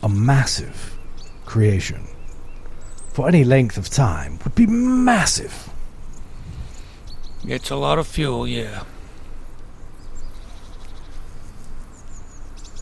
[0.03, 0.97] a massive
[1.45, 2.07] creation
[3.13, 5.69] for any length of time would be massive.
[7.47, 8.85] It's a lot of fuel, yeah.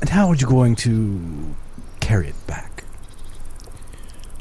[0.00, 1.54] And how are you going to
[2.00, 2.84] carry it back?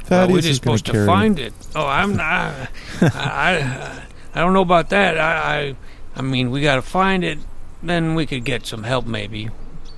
[0.10, 1.54] Well, we're Thaddeus just gonna supposed to carry- find it.
[1.76, 2.54] Oh, I'm not.
[3.02, 4.04] I, I,
[4.36, 5.18] I don't know about that.
[5.20, 5.76] I, I,
[6.16, 7.40] I mean, we got to find it.
[7.82, 9.50] Then we could get some help, maybe.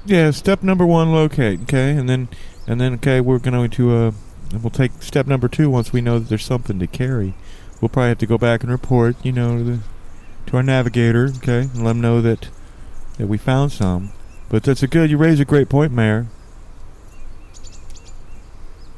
[0.06, 1.62] Yeah, step number one, locate.
[1.62, 2.30] Okay, and then
[2.68, 4.12] and then okay, we're going to uh,
[4.54, 7.34] we'll take step number two once we know that there's something to carry.
[7.82, 9.80] We'll probably have to go back and report, you know, to the
[10.48, 11.32] to our navigator.
[11.38, 12.50] Okay, and let him know that
[13.18, 14.12] that we found some.
[14.50, 15.10] But that's a good.
[15.10, 16.28] You raise a great point, Mayor.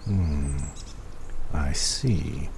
[0.06, 0.58] Hmm.
[1.54, 2.50] I see.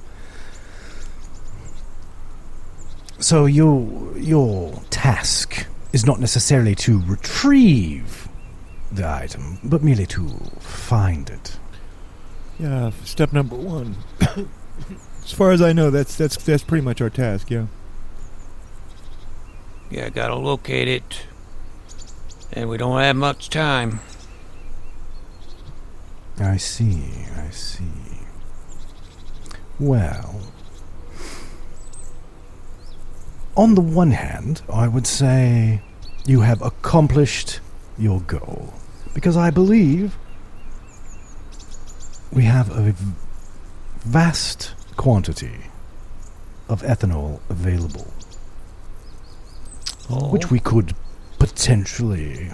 [3.20, 8.30] So your your task is not necessarily to retrieve
[8.92, 10.28] the item, but merely to
[10.60, 11.60] find it.
[12.58, 13.98] Yeah, step number one.
[15.24, 17.52] as far as I know, that's that's that's pretty much our task.
[17.52, 17.68] Yeah.
[19.90, 21.26] Yeah, got to locate it.
[22.54, 24.02] And we don't have much time.
[26.40, 27.04] I see,
[27.36, 27.84] I see.
[29.80, 30.42] Well,
[33.60, 35.82] on the one hand, I would say
[36.26, 37.60] you have accomplished
[37.98, 38.74] your goal.
[39.14, 40.18] Because I believe
[42.32, 42.96] we have a
[44.00, 45.58] vast quantity
[46.70, 48.08] of ethanol available,
[50.10, 50.30] Oh.
[50.32, 50.96] which we could
[51.38, 52.52] potentially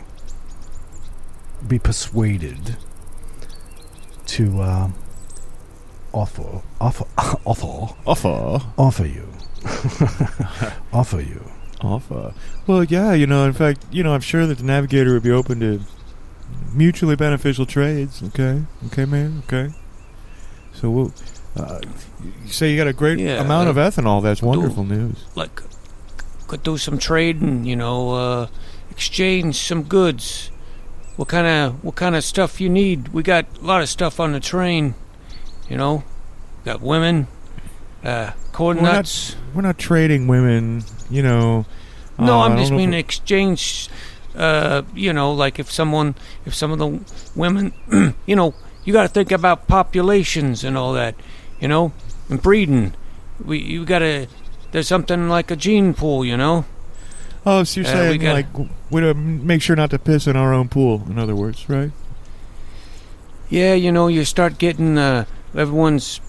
[1.67, 2.77] be persuaded
[4.25, 4.89] to uh,
[6.13, 7.05] offer offer
[7.45, 8.65] offer Offer.
[8.77, 9.27] offer you
[10.93, 11.41] offer you
[11.81, 12.33] Offer.
[12.67, 15.31] Well, yeah, you know, in fact, you know, I'm sure that the navigator would be
[15.31, 15.81] open to
[16.73, 18.23] mutually beneficial trades.
[18.23, 19.43] Okay, okay, man.
[19.45, 19.73] Okay.
[20.73, 21.13] So we'll.
[21.55, 21.79] Uh,
[22.43, 24.21] you say you got a great Yeah, amount uh, of ethanol.
[24.21, 25.23] That's wonderful news.
[25.35, 25.61] Like,
[26.47, 28.47] could do some trading, you know, uh,
[28.89, 30.51] exchange some goods.
[31.15, 33.09] What kind of what kind of stuff you need?
[33.09, 34.95] We got a lot of stuff on the train,
[35.69, 36.03] you know.
[36.65, 37.27] Got women,
[38.05, 41.65] uh, corn We're not- We're not trading women, you know.
[42.19, 43.89] No, Uh, I'm just mean exchange.
[44.35, 46.13] Uh, you know, like if someone,
[46.45, 46.99] if some of the
[47.35, 47.73] women,
[48.25, 51.15] you know, you got to think about populations and all that,
[51.59, 51.91] you know,
[52.29, 52.93] and breeding.
[53.43, 54.27] We you got to.
[54.71, 56.65] There's something like a gene pool, you know.
[57.45, 60.27] Oh, so you're Uh, we saying gotta- like we to make sure not to piss
[60.27, 61.03] in our own pool.
[61.09, 61.91] In other words, right?
[63.49, 66.19] Yeah, you know, you start getting uh, everyone's,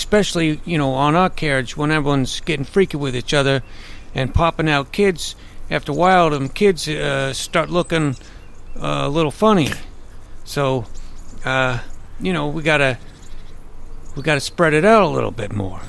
[0.00, 3.62] especially you know on our carriage when everyone's getting freaky with each other,
[4.14, 5.36] and popping out kids.
[5.70, 8.16] After a while, them kids uh, start looking
[8.76, 9.68] uh, a little funny.
[10.44, 10.86] So,
[11.44, 11.78] uh,
[12.18, 12.98] you know, we gotta
[14.16, 15.80] we gotta spread it out a little bit more.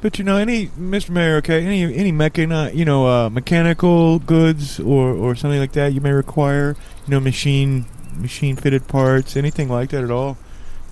[0.00, 1.10] But you know, any Mr.
[1.10, 5.92] Mayor, okay, any any mechani- you know, uh, mechanical goods or or something like that
[5.92, 6.76] you may require,
[7.06, 10.38] you know, machine machine fitted parts, anything like that at all.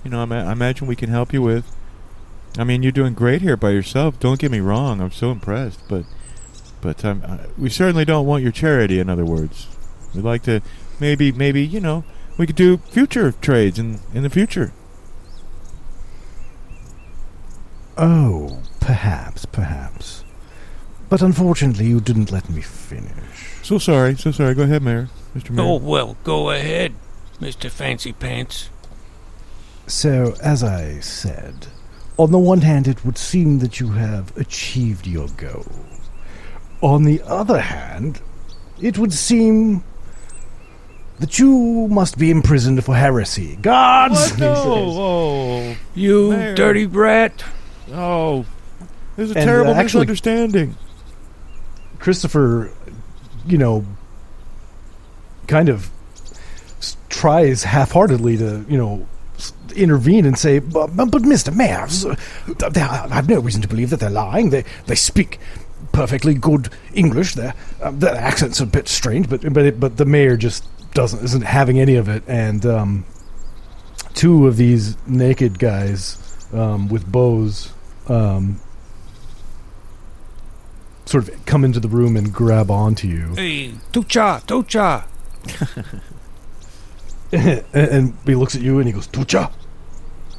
[0.03, 1.65] You know, I, ma- I imagine we can help you with.
[2.57, 4.19] I mean, you're doing great here by yourself.
[4.19, 4.99] Don't get me wrong.
[5.01, 6.05] I'm so impressed, but
[6.81, 8.99] but um, uh, we certainly don't want your charity.
[8.99, 9.67] In other words,
[10.13, 10.61] we'd like to
[10.99, 12.03] maybe maybe you know
[12.37, 14.73] we could do future trades in in the future.
[17.97, 20.23] oh perhaps perhaps
[21.09, 24.55] but unfortunately you didn't let me finish So sorry, so sorry.
[24.55, 25.51] Go ahead, Mayor, Mr.
[25.51, 25.65] Mayor.
[25.65, 26.93] Oh well, go ahead,
[27.39, 28.69] Mister Fancy Pants.
[29.87, 31.67] So, as I said,
[32.21, 35.65] on the one hand, it would seem that you have achieved your goal.
[36.81, 38.21] On the other hand,
[38.81, 39.83] it would seem
[41.19, 43.55] that you must be imprisoned for heresy.
[43.61, 44.31] Guards!
[44.31, 44.39] What?
[44.39, 44.53] No!
[44.65, 46.55] Oh, You Mayor.
[46.55, 47.43] dirty brat.
[47.91, 48.45] oh!
[49.15, 50.75] There's a And, uh, terrible actually- misunderstanding.
[51.99, 52.71] Christopher,
[53.45, 53.85] you know,
[55.47, 55.91] kind of
[57.09, 59.05] tries half-heartedly to, you know, s-
[59.71, 61.53] intervene and say, "But, but Mr.
[61.55, 61.87] Mayor,
[62.71, 64.49] they- I have no reason to believe that they're lying.
[64.49, 65.39] They they speak
[65.91, 67.33] perfectly good English.
[67.35, 71.23] Their um, their accent's a bit strange, but but it, but the mayor just doesn't
[71.23, 72.23] isn't having any of it.
[72.27, 73.05] And um,
[74.13, 76.17] two of these naked guys
[76.53, 77.71] um, with bows.
[78.07, 78.59] Um,
[81.05, 83.33] Sort of come into the room and grab onto you.
[83.35, 85.03] Hey, Tucha, Tucha.
[87.33, 89.51] and, and he looks at you and he goes, Tucha.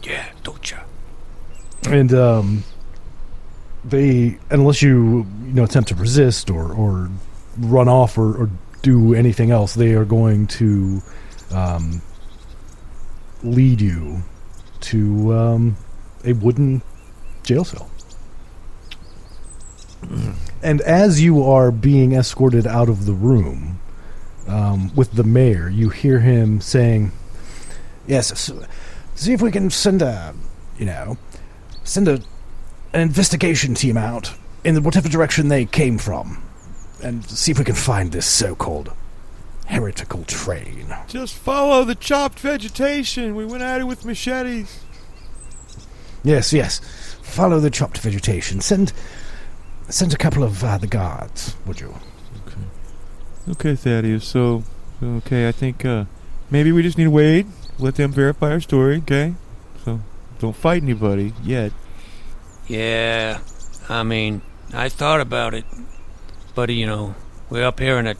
[0.03, 0.85] Yeah, Tucha.
[1.89, 2.65] And um,
[3.85, 7.11] they, unless you you know attempt to resist or or
[7.59, 8.51] run off or, or
[8.83, 11.01] do anything else, they are going to
[11.53, 12.03] um,
[13.43, 14.23] lead you
[14.81, 15.77] to um,
[16.25, 16.83] a wooden
[17.43, 17.89] jail cell.
[20.63, 23.79] And as you are being escorted out of the room
[24.49, 27.13] um, with the mayor, you hear him saying,
[28.07, 28.51] "Yes,
[29.23, 30.35] see if we can send a,
[30.79, 31.17] you know,
[31.85, 32.21] send a
[32.93, 36.43] an investigation team out in whatever direction they came from,
[37.03, 38.93] and see if we can find this so-called
[39.67, 43.35] heretical train." Just follow the chopped vegetation.
[43.35, 44.85] We went at it with machetes.
[46.25, 46.81] Yes, yes.
[47.23, 48.61] Follow the chopped vegetation.
[48.61, 48.93] Send
[49.89, 51.95] send a couple of uh, the guards, would you?
[52.47, 52.61] Okay,
[53.51, 54.25] Okay, Thaddeus.
[54.25, 54.65] So,
[55.01, 56.05] so, okay, I think uh,
[56.51, 57.47] maybe we just need to wait.
[57.83, 58.99] Let them verify our story.
[58.99, 59.35] Okay.
[59.85, 60.01] So
[60.39, 61.73] don't fight anybody yet.
[62.69, 63.41] Yeah,
[63.89, 64.41] I mean,
[64.73, 65.65] I thought about it,
[66.55, 67.17] but you know,
[67.51, 68.15] we're up here in a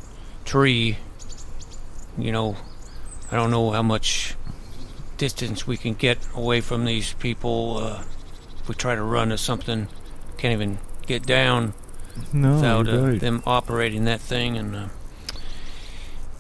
[0.45, 0.99] tree.
[2.19, 2.57] You know,
[3.31, 4.35] I don't know how much
[5.17, 7.79] distance we can get away from these people.
[7.79, 8.03] Uh,
[8.61, 9.87] if we try to run or something,
[10.39, 11.73] can't even get down
[12.33, 13.21] No, without uh, right.
[13.21, 14.89] them operating that thing, and uh,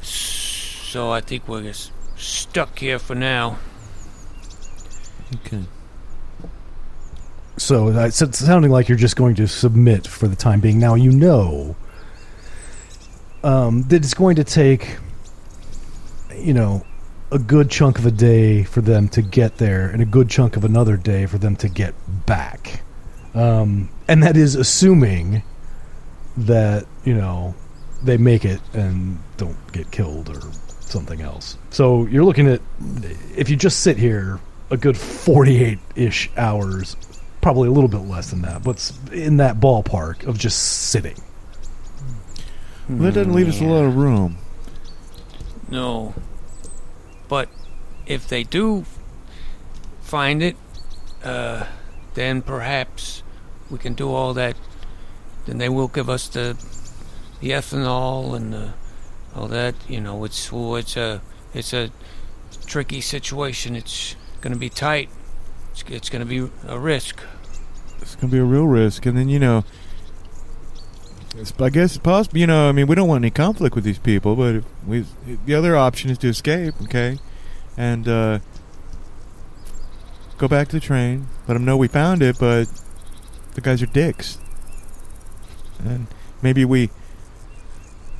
[0.00, 1.92] so I think we're just
[2.22, 3.58] stuck here for now.
[5.46, 5.64] Okay.
[7.56, 10.78] So uh, it's it's sounding like you're just going to submit for the time being.
[10.78, 11.76] Now you know
[13.42, 14.96] um, that it's going to take,
[16.36, 16.84] you know,
[17.30, 20.56] a good chunk of a day for them to get there, and a good chunk
[20.56, 21.94] of another day for them to get
[22.26, 22.82] back.
[23.34, 25.42] Um, and that is assuming
[26.36, 27.54] that you know
[28.02, 30.40] they make it and don't get killed or
[30.92, 31.56] something else.
[31.70, 32.60] So you're looking at
[33.36, 34.38] if you just sit here
[34.70, 36.96] a good 48 ish hours,
[37.40, 41.16] probably a little bit less than that, but in that ballpark of just sitting.
[42.88, 44.38] Well, that doesn't leave us a lot of room.
[45.68, 46.14] No.
[47.28, 47.48] But
[48.06, 48.84] if they do
[50.02, 50.56] find it,
[51.24, 51.66] uh,
[52.14, 53.22] then perhaps
[53.70, 54.56] we can do all that.
[55.46, 56.56] Then they will give us the
[57.40, 58.72] the ethanol and the,
[59.34, 59.74] all that.
[59.88, 61.20] You know, it's well, it's a
[61.54, 61.90] it's a
[62.66, 63.76] tricky situation.
[63.76, 65.08] It's going to be tight.
[65.72, 67.22] It's, it's going to be a risk.
[68.02, 69.64] It's gonna be a real risk, and then you know,
[71.60, 72.36] I guess it's possible.
[72.36, 75.06] You know, I mean, we don't want any conflict with these people, but we
[75.46, 77.18] the other option is to escape, okay,
[77.76, 78.40] and uh,
[80.36, 81.28] go back to the train.
[81.46, 82.66] Let them know we found it, but
[83.54, 84.38] the guys are dicks,
[85.84, 86.08] and
[86.42, 86.90] maybe we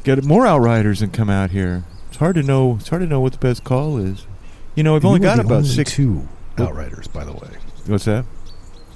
[0.04, 1.84] get more outriders and come out here.
[2.08, 2.76] It's hard to know.
[2.78, 4.26] It's hard to know what the best call is.
[4.74, 5.92] You know, we've You only got about only six.
[5.92, 6.28] two
[6.58, 6.64] oh.
[6.64, 7.50] outriders, by the way.
[7.86, 8.24] What's that?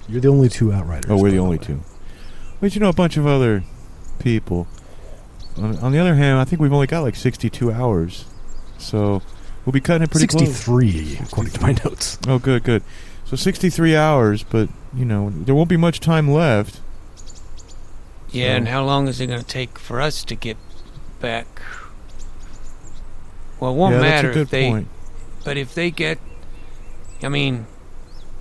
[0.08, 1.10] You're the only two outriders.
[1.10, 1.64] Oh, we're the only way.
[1.64, 1.80] two.
[2.60, 3.64] But you know, a bunch of other
[4.18, 4.66] people.
[5.56, 8.26] On, on the other hand, I think we've only got like 62 hours.
[8.78, 9.22] So
[9.64, 10.48] we'll be cutting it pretty close.
[10.48, 12.18] 63, according to my notes.
[12.28, 12.82] Oh, good, good.
[13.24, 16.80] So 63 hours, but, you know, there won't be much time left.
[18.30, 20.56] Yeah, and how long is it going to take for us to get
[21.20, 21.46] back?
[23.60, 24.88] Well, it won't yeah, matter that's a good if they point.
[25.44, 26.18] But if they get,
[27.22, 27.66] I mean,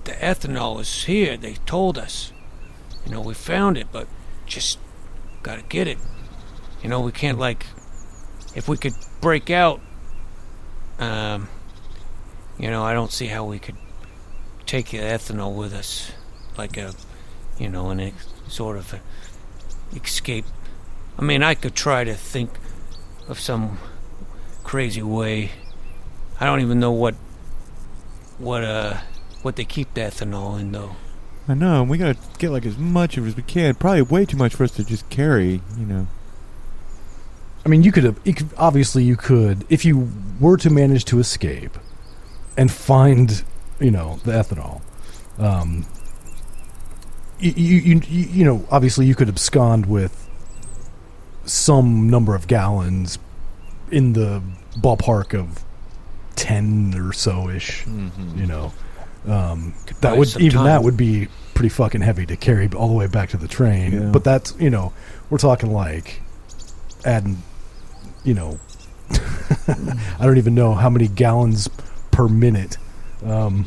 [0.04, 1.36] the ethanol is here.
[1.36, 2.32] They told us.
[3.04, 4.08] You know, we found it, but
[4.46, 4.78] just
[5.42, 5.98] gotta get it.
[6.82, 7.66] You know, we can't like,
[8.54, 9.80] if we could break out.
[10.98, 11.48] Um,
[12.58, 13.76] you know, I don't see how we could
[14.64, 16.10] take the ethanol with us,
[16.56, 16.94] like a,
[17.58, 19.00] you know, an ex- sort of a
[19.94, 20.46] escape.
[21.18, 22.50] I mean, I could try to think
[23.28, 23.78] of some
[24.64, 25.52] crazy way.
[26.40, 27.14] I don't even know what
[28.38, 28.98] what uh
[29.42, 30.96] what they keep the ethanol in though.
[31.48, 33.74] I know, and we gotta get like as much of it as we can.
[33.76, 36.08] Probably way too much for us to just carry, you know.
[37.64, 40.08] I mean, you could have, you obviously, you could, if you
[40.40, 41.76] were to manage to escape
[42.56, 43.42] and find,
[43.80, 44.82] you know, the ethanol,
[45.38, 45.84] um,
[47.40, 50.25] you, you, you, you you know, obviously, you could abscond with
[51.46, 53.18] some number of gallons
[53.90, 54.42] in the
[54.78, 55.64] ballpark of
[56.36, 58.38] 10 or so ish, Mm-hmm.
[58.38, 58.72] you know.
[59.26, 63.08] Um, that would even that would be pretty fucking heavy to carry all the way
[63.08, 63.92] back to the train.
[63.92, 64.10] Yeah.
[64.12, 64.92] But that's you know
[65.30, 66.20] we're talking like
[67.04, 67.42] adding
[68.22, 68.60] you know
[69.68, 71.68] I don't even know how many gallons
[72.12, 72.78] per minute
[73.24, 73.66] um,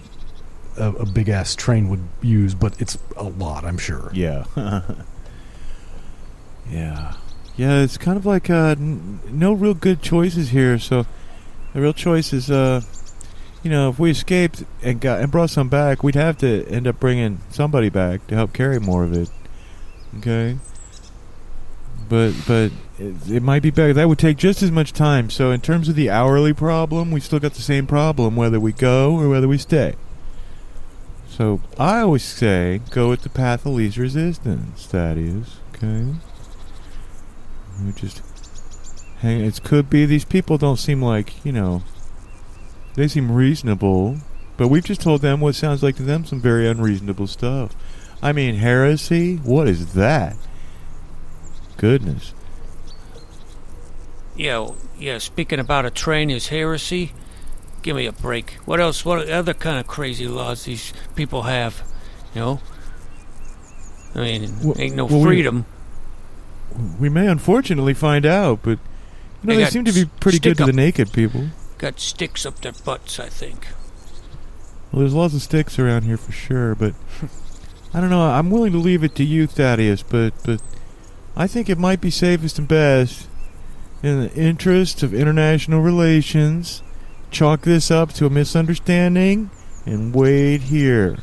[0.78, 4.12] a, a big ass train would use, but it's a lot, I'm sure.
[4.14, 4.46] Yeah.
[6.70, 7.14] yeah.
[7.60, 10.80] Yeah, it's kind of like uh, n- no real good choices here.
[10.80, 11.06] So
[11.74, 12.80] the real choice is, uh,
[13.64, 16.88] you know, if we escaped and got and brought some back, we'd have to end
[16.88, 19.30] up bringing somebody back to help carry more of it.
[20.20, 20.58] Okay.
[22.08, 23.92] But but it, it might be better.
[23.92, 25.30] That would take just as much time.
[25.30, 28.72] So in terms of the hourly problem, we still got the same problem whether we
[28.72, 29.96] go or whether we stay.
[31.28, 34.88] So I always say go with the path of least resistance.
[34.88, 36.14] That is okay.
[37.86, 38.22] We just
[39.20, 39.42] hang.
[39.42, 41.84] It could be these people don't seem like you know.
[42.96, 44.18] They seem reasonable,
[44.58, 47.76] but we've just told them what sounds like to them some very unreasonable stuff.
[48.22, 49.38] I mean, heresy.
[49.38, 50.36] What is that?
[51.78, 52.34] Goodness.
[54.36, 55.18] Yeah, yeah.
[55.18, 57.14] Speaking about a train is heresy.
[57.82, 58.54] Give me a break.
[58.66, 59.06] What else?
[59.06, 61.82] What other kind of crazy laws these people have?
[62.34, 62.60] You know.
[64.16, 65.66] I mean, Well- ain't no well, freedom.
[65.66, 65.79] We
[67.00, 68.80] may unfortunately find out, but
[69.42, 70.68] you know They they, seem to be pretty good to up.
[70.68, 71.48] the naked people.
[71.78, 73.68] Got sticks up their butts, I think.
[74.92, 76.94] Well, there's lots of sticks around here for sure, but
[77.94, 78.22] I don't know.
[78.22, 80.62] I'm willing to leave it to you, Thaddeus, but but
[81.36, 83.28] I think it might be safest and best
[84.04, 86.84] in the interest of international relations.
[87.32, 89.52] Chalk this up to a misunderstanding
[89.86, 91.20] and wait here.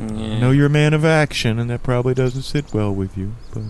[0.00, 0.36] Yeah.
[0.36, 3.34] I know you're a man of action, and that probably doesn't sit well with you,
[3.52, 3.62] but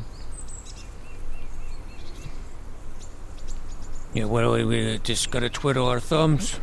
[4.14, 4.24] Yeah.
[4.24, 6.58] What do we, we just gotta twiddle our thumbs?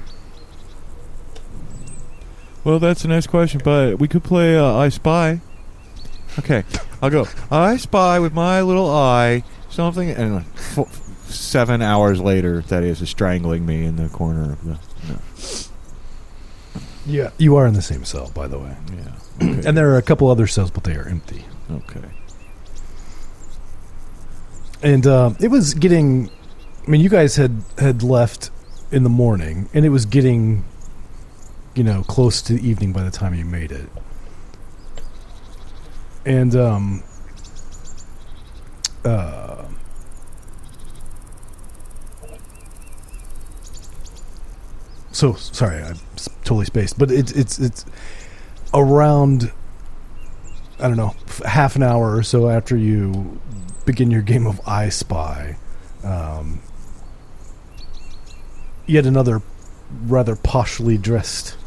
[2.63, 3.61] well, that's the next question.
[3.63, 5.41] But we could play uh, I Spy.
[6.39, 6.63] Okay,
[7.01, 7.25] I'll go.
[7.49, 10.45] I spy with my little eye something, and
[10.77, 14.77] f- seven hours later, that is, is strangling me in the corner of the.
[15.07, 15.19] No.
[17.07, 18.75] Yeah, you are in the same cell, by the way.
[18.93, 19.13] Yeah.
[19.41, 19.67] Okay.
[19.67, 21.45] And there are a couple other cells, but they are empty.
[21.69, 22.01] okay.
[24.81, 26.29] and uh, it was getting.
[26.85, 28.49] I mean, you guys had had left
[28.91, 30.63] in the morning, and it was getting,
[31.75, 33.89] you know, close to evening by the time you made it.
[36.25, 37.03] And um,
[39.05, 39.65] uh,
[45.11, 45.97] so sorry, I'm
[46.43, 47.85] totally spaced, but it's it's it's
[48.77, 49.51] around.
[50.79, 51.15] I don't know,
[51.45, 53.41] half an hour or so after you
[53.85, 55.57] begin your game of I Spy.
[56.03, 56.61] Um,
[58.85, 59.41] yet another
[60.03, 61.57] rather poshly dressed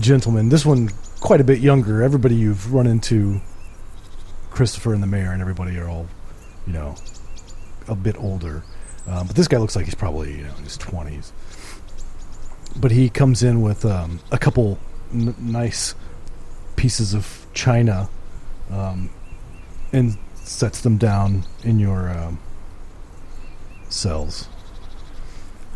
[0.00, 0.48] gentleman.
[0.48, 0.90] This one
[1.20, 2.02] quite a bit younger.
[2.02, 3.40] Everybody you've run into,
[4.50, 6.06] Christopher and the mayor, and everybody are all,
[6.66, 6.96] you know,
[7.86, 8.64] a bit older.
[9.06, 11.32] Um, but this guy looks like he's probably you know in his twenties.
[12.76, 14.78] But he comes in with um, a couple
[15.12, 15.94] n- nice
[16.78, 18.08] pieces of china,
[18.70, 19.10] um,
[19.92, 22.38] and sets them down in your um,
[23.88, 24.48] cells.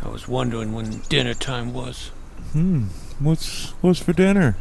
[0.01, 2.07] I was wondering when dinner time was.
[2.53, 2.85] Hmm.
[3.19, 4.57] What's what's for dinner?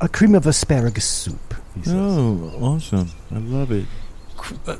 [0.00, 1.54] A cream of asparagus soup.
[1.74, 1.94] He says.
[1.96, 3.10] Oh, awesome!
[3.34, 3.86] I love it.
[4.36, 4.76] Cr- uh,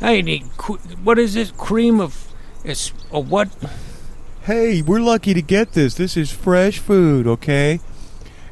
[0.00, 0.44] I need.
[0.56, 1.50] cr- What is this?
[1.52, 2.28] Cream of.
[2.64, 3.48] It's a what?
[4.42, 5.94] Hey, we're lucky to get this.
[5.94, 7.80] This is fresh food, okay?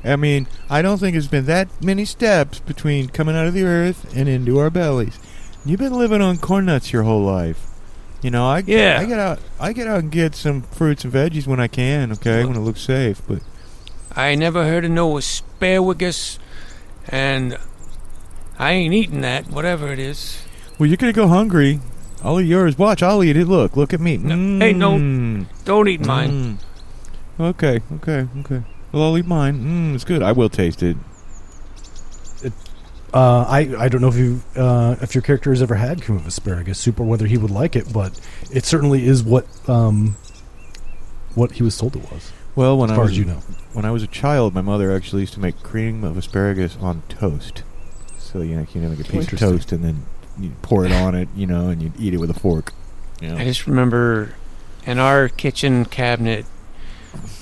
[0.04, 3.64] I mean, I don't think it's been that many steps between coming out of the
[3.64, 5.18] earth and into our bellies.
[5.64, 7.66] You've been living on corn nuts your whole life.
[8.20, 8.98] You know, I Yeah.
[9.00, 12.12] I get out I get out and get some fruits and veggies when I can,
[12.12, 13.22] okay, Well- when it looks safe.
[13.26, 13.40] But
[14.16, 16.38] I never heard of no asparagus,
[17.08, 17.56] and
[18.58, 19.48] I ain't eating that.
[19.48, 20.42] Whatever it is.
[20.78, 21.80] well, you're gonna go hungry.
[22.22, 22.78] I'll eat yours.
[22.78, 23.46] Watch, I'll eat it.
[23.46, 24.16] Look, look at me.
[24.16, 24.34] No,
[24.64, 24.92] hey, no.
[24.92, 25.46] Mm.
[25.64, 26.58] Don't eat mine.
[27.38, 27.44] Mm.
[27.50, 28.62] Okay, okay, okay.
[28.94, 29.90] Well, I'll eat mine.
[29.90, 30.22] Mm, it's good.
[30.22, 30.96] I will taste it.
[33.12, 36.16] Uh, I I don't know if you uh, if your character has ever had cream
[36.18, 38.20] of asparagus soup or whether he would like it, but
[38.52, 40.16] it certainly is what um,
[41.34, 42.32] what he was told it was.
[42.54, 43.42] Well, when As I far was as you know,
[43.72, 47.02] when I was a child, my mother actually used to make cream of asparagus on
[47.08, 47.64] toast.
[48.20, 50.06] So you know, you know, make a piece of toast and then
[50.38, 52.72] you pour it on it, you know, and you eat it with a fork.
[53.20, 53.38] You know?
[53.38, 54.34] I just remember
[54.86, 56.46] in our kitchen cabinet,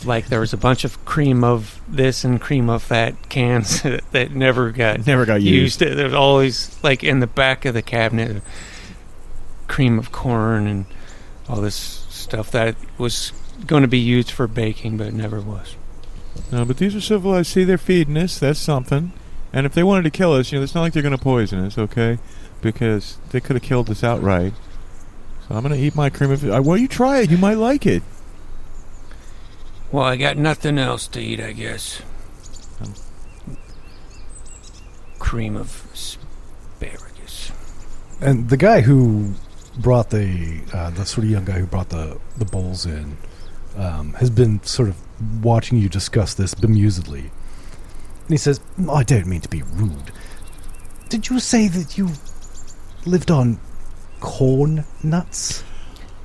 [0.04, 4.32] like there was a bunch of cream of this and cream of that cans that
[4.32, 5.80] never got never got used.
[5.80, 5.96] used.
[5.96, 8.42] There's always like in the back of the cabinet,
[9.68, 10.86] cream of corn and
[11.48, 13.32] all this stuff that was
[13.66, 15.76] going to be used for baking, but it never was.
[16.50, 17.52] No, but these are civilized.
[17.52, 18.38] See, they're feeding us.
[18.38, 19.12] That's something.
[19.52, 21.22] And if they wanted to kill us, you know, it's not like they're going to
[21.22, 22.18] poison us, okay?
[22.62, 24.54] Because they could have killed us outright.
[25.46, 26.42] So I'm going to eat my cream of.
[26.42, 27.30] Well, you try it.
[27.30, 28.02] You might like it.
[29.92, 32.02] Well, I got nothing else to eat, I guess.
[32.80, 32.94] Um.
[35.18, 37.52] Cream of asparagus.
[38.20, 39.34] and the guy who
[39.78, 43.16] brought the uh, the sort of young guy who brought the the bowls in
[43.76, 44.96] um, has been sort of
[45.44, 47.20] watching you discuss this bemusedly,
[48.22, 50.10] and he says, "I don't mean to be rude.
[51.08, 52.10] Did you say that you
[53.06, 53.60] lived on
[54.20, 55.62] corn nuts?"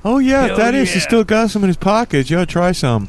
[0.04, 1.06] Oh yeah, if Hell that is, he yeah.
[1.06, 2.30] still got some in his pockets.
[2.30, 3.08] You ought to try some.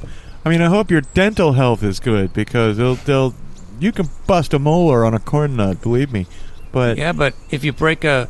[0.49, 3.35] I mean, I hope your dental health is good because they'll they'll
[3.79, 6.25] you can bust a molar on a corn nut, believe me.
[6.71, 8.27] But Yeah, but if you break a,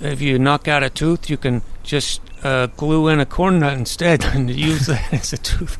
[0.00, 3.74] if you knock out a tooth, you can just uh, glue in a corn nut
[3.74, 5.78] instead and use that as a tooth.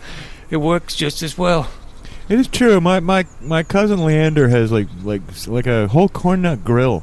[0.48, 1.68] It works just as well.
[2.28, 2.80] it is true.
[2.80, 7.02] My my my cousin Leander has like like like a whole corn nut grill.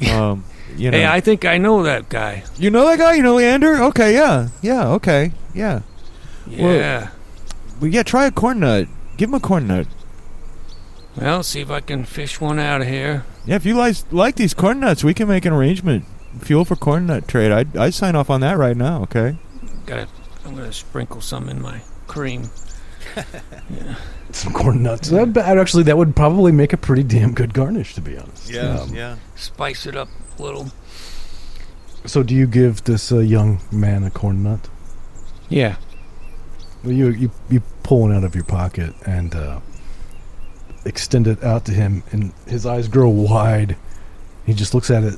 [0.10, 0.44] Um,
[0.76, 2.42] you know, Hey, I think I know that guy.
[2.58, 3.12] you know that guy.
[3.14, 3.80] You know Leander?
[3.90, 5.82] Okay, yeah, yeah, okay, yeah.
[6.48, 6.64] Yeah.
[6.64, 7.10] Well,
[7.90, 8.02] yeah.
[8.02, 8.88] Try a corn nut.
[9.16, 9.86] Give him a corn nut.
[11.16, 13.24] Well, see if I can fish one out of here.
[13.44, 16.04] Yeah, if you like like these corn nuts, we can make an arrangement.
[16.40, 17.52] Fuel for corn nut trade.
[17.52, 19.02] I'd I'd sign off on that right now.
[19.02, 19.36] Okay.
[19.84, 20.08] Gotta,
[20.46, 22.50] I'm gonna sprinkle some in my cream.
[23.16, 23.96] yeah.
[24.30, 25.10] Some corn nuts.
[25.10, 28.54] That, that- actually, that would probably make a pretty damn good garnish, to be honest.
[28.56, 29.16] Um, yeah.
[29.36, 30.08] Spice it up
[30.38, 30.68] a little.
[32.06, 34.68] So, do you give this uh, young man a corn nut?
[35.50, 35.76] Yeah.
[36.84, 39.60] Well, you you you pull one out of your pocket and uh,
[40.84, 43.76] extend it out to him, and his eyes grow wide.
[44.46, 45.14] He just looks at it.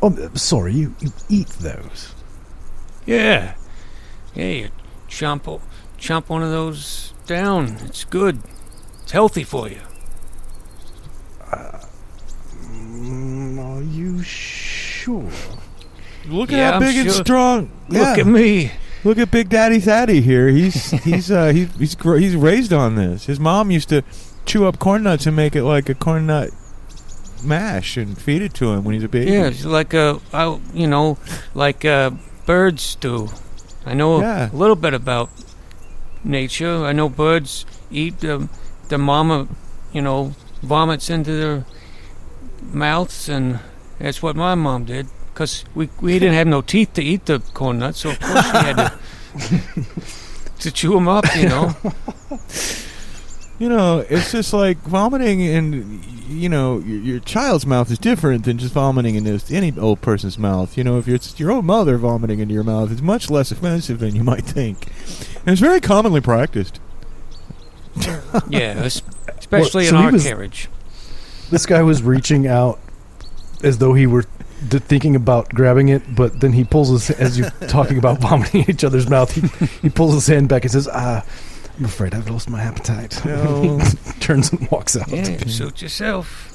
[0.00, 2.12] Oh, uh, sorry, you, you eat those?
[3.06, 3.54] Yeah.
[4.34, 4.68] Yeah, you
[5.08, 5.60] chomp, o-
[5.98, 7.76] chomp one of those down.
[7.82, 8.40] It's good.
[9.02, 9.78] It's healthy for you.
[12.64, 15.28] Mm, are you sure?
[16.26, 17.24] Look at Yeah, how I'm big and sure.
[17.24, 17.70] strong.
[17.88, 18.22] Look Yeah.
[18.22, 18.72] at me.
[19.04, 20.48] Look at Big Daddy's Daddy Thaddy here.
[20.48, 23.26] He's he's uh, he's he's gr- he's raised on this.
[23.26, 24.02] His mom used to
[24.46, 26.50] chew up corn nuts and make it like a corn nut
[27.44, 29.32] mash and feed it to him when he's a baby.
[29.32, 31.18] Yeah, it's like uh, I, you know,
[31.54, 32.10] like uh,
[32.46, 33.28] birds do.
[33.84, 34.50] I know Yeah.
[34.52, 35.30] a little bit about
[36.22, 36.84] nature.
[36.84, 38.48] I know birds eat the
[38.88, 39.48] the mama,
[39.92, 41.64] you know, vomits into their
[42.72, 43.58] mouths, and
[43.98, 45.08] that's what my mom did.
[45.42, 48.44] Cause we we didn't have no teeth to eat the corn nuts, so of course
[48.52, 48.92] we had to
[50.60, 51.24] to chew them up.
[51.34, 51.74] You know.
[53.58, 58.44] You know, it's just like vomiting in, you know, your, your child's mouth is different
[58.44, 60.76] than just vomiting in this, any old person's mouth.
[60.76, 64.00] You know, if it's your own mother vomiting into your mouth, it's much less offensive
[64.00, 64.88] than you might think.
[65.40, 66.80] And it's very commonly practiced.
[68.48, 69.02] Yeah, es-
[69.38, 70.68] especially so in he our was- carriage.
[71.50, 72.80] This guy was reaching out
[73.62, 74.24] as though he were
[74.68, 78.62] d- thinking about grabbing it, but then he pulls his as you're talking about vomiting
[78.62, 79.32] in each other's mouth.
[79.32, 81.24] He, he pulls his hand back and says, "Ah,
[81.78, 83.80] I'm afraid I've lost my appetite." No.
[84.20, 85.08] Turns and walks out.
[85.08, 86.48] Yeah, suit yourself.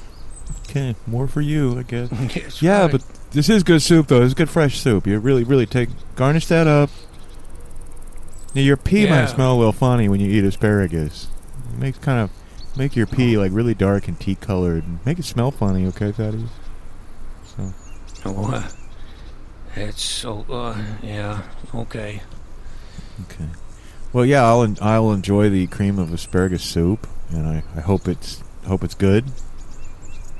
[0.70, 2.10] Okay, more for you, I guess.
[2.36, 2.92] Yes, Yeah, right.
[2.92, 4.22] but this is good soup, though.
[4.22, 5.06] It's good fresh soup.
[5.06, 6.90] You really, really take garnish that up.
[8.54, 9.10] Now, your pee Yeah.
[9.22, 11.28] might smell a little funny when you eat asparagus.
[11.72, 12.30] It makes kind of
[12.76, 14.84] make your pee like really dark and tea colored.
[15.06, 16.50] Make it smell funny, okay, Thaddeus?
[18.22, 18.68] So Oh, uh,
[19.76, 21.42] it's so, uh, yeah,
[21.74, 22.22] okay.
[23.24, 23.44] okay.
[24.12, 28.08] Well, yeah, I'll en- I'll enjoy the cream of asparagus soup, and I, I hope
[28.08, 29.26] it's hope it's good.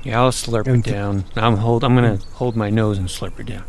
[0.03, 1.25] Yeah, I'll slurp And it th- down.
[1.35, 1.83] I'm hold.
[1.83, 3.63] I'm gonna hold my nose and slurp it down.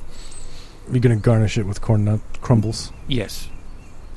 [0.90, 2.92] You're gonna garnish it with corn nut crumbles.
[3.08, 3.48] Yes.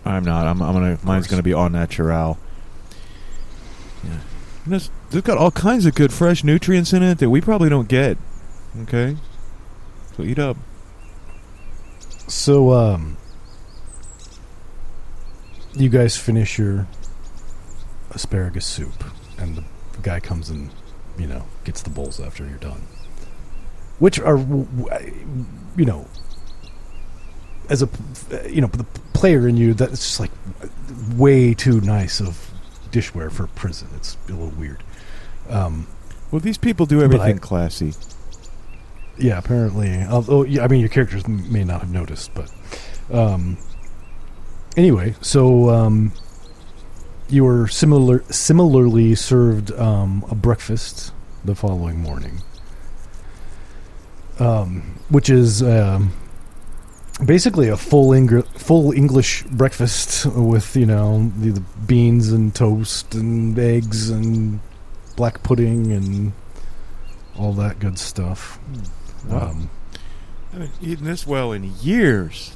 [0.05, 0.47] I'm not.
[0.47, 0.97] I'm, I'm gonna.
[1.03, 1.27] Mine's course.
[1.27, 2.37] gonna be all natural.
[4.03, 4.19] Yeah.
[4.65, 7.69] And It's, it's got all kinds of good fresh nutrients in it that we probably
[7.69, 8.17] don't get.
[8.83, 9.17] Okay.
[10.15, 10.57] So eat up.
[12.27, 13.17] So, um,
[15.73, 16.87] you guys finish your
[18.11, 19.03] asparagus soup,
[19.37, 19.63] and the
[20.01, 20.69] guy comes and,
[21.17, 22.81] you know, gets the bowls after you're done.
[23.99, 26.07] Which are, you know,
[27.69, 27.89] as a,
[28.49, 28.83] you know, the
[29.13, 30.31] player in you, that's just like
[31.15, 32.51] way too nice of
[32.91, 33.87] dishware for prison.
[33.95, 34.83] It's a little weird.
[35.49, 35.87] Um,
[36.31, 37.93] Well, these people do everything I- classy.
[39.17, 40.03] Yeah, apparently.
[40.03, 42.51] Although, yeah, I mean, your characters may not have noticed, but
[43.11, 43.57] um,
[44.75, 45.15] anyway.
[45.21, 46.11] So um,
[47.29, 51.11] you were similar, similarly served um, a breakfast
[51.45, 52.41] the following morning,
[54.39, 56.13] um, which is um,
[57.23, 58.13] basically a full
[58.53, 64.59] full English breakfast with you know the, the beans and toast and eggs and
[65.15, 66.33] black pudding and
[67.37, 68.59] all that good stuff.
[69.27, 69.49] Wow.
[69.49, 69.69] Um,
[70.51, 72.55] I haven't eaten this well in years.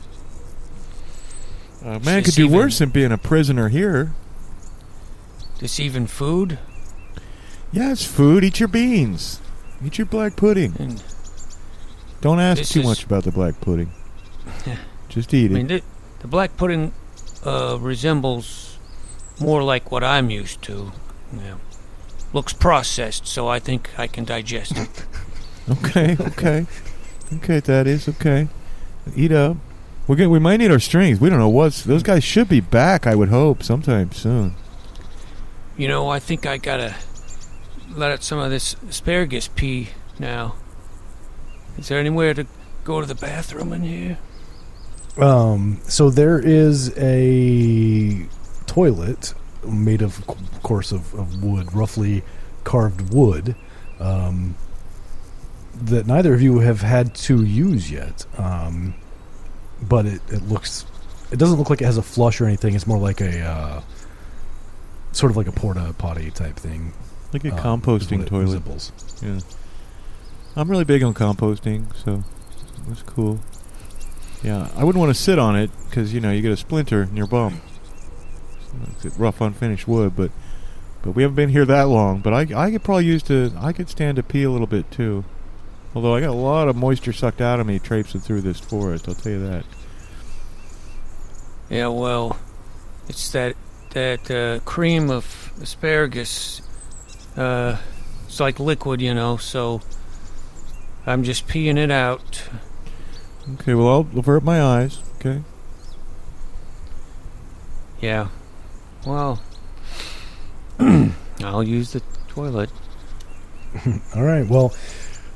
[1.83, 4.13] A man could do even- worse than being a prisoner here.
[5.59, 6.59] This even food
[7.71, 8.43] Yeah, it's food.
[8.43, 9.41] Eat your beans.
[9.83, 10.73] Eat your black pudding.
[10.79, 11.03] and
[12.21, 13.91] Don't ask too is- much about the black pudding.
[15.09, 15.57] Just eat I it.
[15.57, 15.81] mean the,
[16.19, 16.93] the black pudding
[17.45, 18.77] uh, resembles
[19.39, 20.91] more like what I'm used to.
[21.35, 21.55] Yeah.
[22.33, 25.05] Looks processed, so I think I can digest it.
[25.69, 26.65] Okay, okay,
[27.33, 27.59] okay.
[27.59, 28.47] That is okay.
[29.15, 29.57] Eat up.
[30.07, 31.19] We're gonna, we might need our strings.
[31.19, 31.83] We don't know what's.
[31.83, 33.05] Those guys should be back.
[33.05, 34.55] I would hope sometime soon.
[35.75, 36.95] You know, I think I gotta
[37.89, 39.89] let out some of this asparagus pee
[40.19, 40.55] now.
[41.77, 42.47] Is there anywhere to
[42.83, 44.17] go to the bathroom in here?
[45.17, 48.25] Um, so there is a
[48.65, 49.33] toilet
[49.65, 52.23] made of, of course, of, of wood, roughly
[52.63, 53.55] carved wood,
[53.99, 54.55] um,
[55.85, 58.25] that neither of you have had to use yet.
[58.37, 58.95] Um,
[59.81, 60.85] but it, it looks,
[61.31, 62.75] it doesn't look like it has a flush or anything.
[62.75, 63.81] It's more like a, uh,
[65.11, 66.93] sort of like a porta potty type thing.
[67.33, 68.43] Like a um, composting toilet.
[68.43, 68.91] resembles.
[69.21, 69.39] Yeah.
[70.55, 72.23] I'm really big on composting, so
[72.87, 73.39] that's cool.
[74.43, 77.03] Yeah, I wouldn't want to sit on it because you know you get a splinter
[77.03, 77.61] in your bum.
[79.03, 80.31] It's rough, unfinished wood, but
[81.03, 82.21] but we haven't been here that long.
[82.21, 84.89] But I I could probably use to I could stand to pee a little bit
[84.89, 85.25] too.
[85.95, 89.07] Although I got a lot of moisture sucked out of me traipsing through this forest,
[89.07, 89.65] I'll tell you that.
[91.69, 92.37] Yeah, well,
[93.07, 93.55] it's that
[93.91, 96.61] that uh, cream of asparagus.
[97.35, 97.77] Uh,
[98.25, 99.37] it's like liquid, you know.
[99.37, 99.81] So
[101.05, 102.43] I'm just peeing it out.
[103.55, 104.99] Okay, well I'll avert my eyes.
[105.15, 105.41] Okay.
[108.01, 108.27] Yeah.
[109.05, 109.41] Well,
[110.79, 112.69] I'll use the toilet.
[114.15, 114.47] All right.
[114.47, 114.73] Well,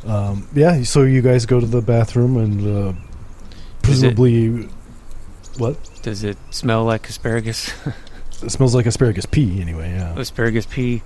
[0.06, 0.84] um, yeah.
[0.84, 4.70] So you guys go to the bathroom and uh, Is it- presumably,
[5.58, 5.78] what?
[6.02, 7.72] Does it smell like asparagus?
[8.44, 9.92] It smells like asparagus pee, anyway.
[9.92, 10.18] Yeah.
[10.18, 11.04] asparagus pee.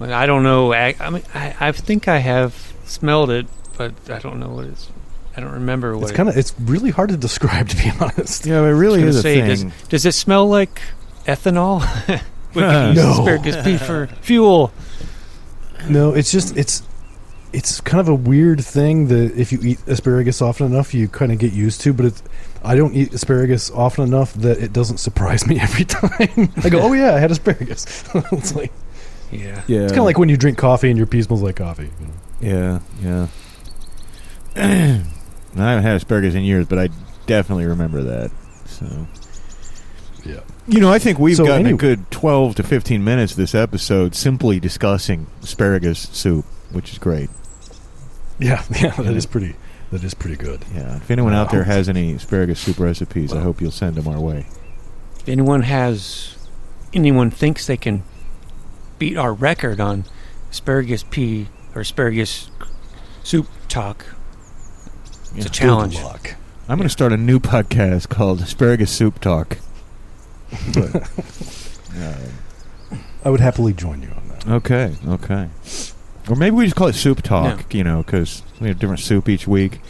[0.00, 0.72] But I don't know.
[0.72, 3.46] I, I mean, I, I think I have smelled it,
[3.76, 4.90] but I don't know what it's.
[5.36, 8.44] I don't remember what It's kind of it's really hard to describe, to be honest.
[8.44, 9.46] Yeah, it really I was is a thing.
[9.68, 10.80] Does, does it smell like
[11.26, 11.78] ethanol?
[12.56, 13.12] we can use No.
[13.12, 14.72] asparagus pee for fuel.
[15.88, 16.82] No, it's just it's
[17.52, 21.32] it's kind of a weird thing that if you eat asparagus often enough, you kind
[21.32, 21.92] of get used to.
[21.92, 22.22] But it's
[22.64, 26.52] I don't eat asparagus often enough that it doesn't surprise me every time.
[26.64, 28.04] I go, oh yeah, I had asparagus.
[28.14, 28.72] it's like
[29.30, 29.62] Yeah.
[29.66, 31.90] Yeah, it's kind of like when you drink coffee and your pee smells like coffee.
[32.00, 32.80] you know?
[33.02, 33.26] yeah,
[34.56, 35.02] yeah.
[35.56, 36.88] I haven't had asparagus in years, but I
[37.26, 38.30] definitely remember that.
[38.66, 39.06] So,
[40.24, 40.40] Yeah.
[40.66, 44.14] you know, I think we've So gotten a good twelve to fifteen minutes this episode
[44.14, 47.30] simply discussing asparagus soup, which is great.
[48.38, 49.56] Yeah, yeah, that is pretty.
[49.90, 50.64] That is pretty good.
[50.74, 50.96] Yeah.
[50.96, 54.20] If anyone out there has any asparagus soup recipes, I hope you'll send them our
[54.20, 54.46] way.
[55.20, 56.36] If anyone has,
[56.92, 58.02] anyone thinks they can
[58.98, 60.04] beat our record on
[60.50, 62.50] asparagus pee or asparagus
[63.22, 64.04] soup talk,
[65.34, 65.96] it's a challenge.
[65.96, 66.34] Good luck.
[66.68, 69.56] I'm going to start a new podcast called Asparagus Soup Talk.
[70.74, 71.10] But,
[71.96, 72.14] uh,
[73.24, 74.48] I would happily join you on that.
[74.48, 75.48] okay, okay.
[76.30, 79.28] Or maybe we just call it Soup Talk, you know, because we have different soup
[79.28, 79.80] each week.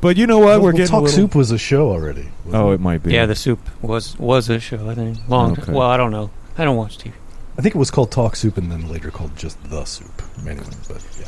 [0.00, 0.46] But you know what?
[0.46, 2.28] Well, We're well, getting Talk little, Soup was a show already.
[2.44, 2.74] wasn't Oh, it?
[2.74, 3.12] it might be.
[3.14, 4.88] Yeah, the soup was was a show.
[4.90, 5.52] I think long.
[5.58, 5.72] Okay.
[5.72, 6.30] Well, I don't know.
[6.58, 7.12] I don't watch TV.
[7.58, 10.12] I think it was called Talk Soup, and then later called just the Soup.
[10.46, 11.26] Anyway, but yeah.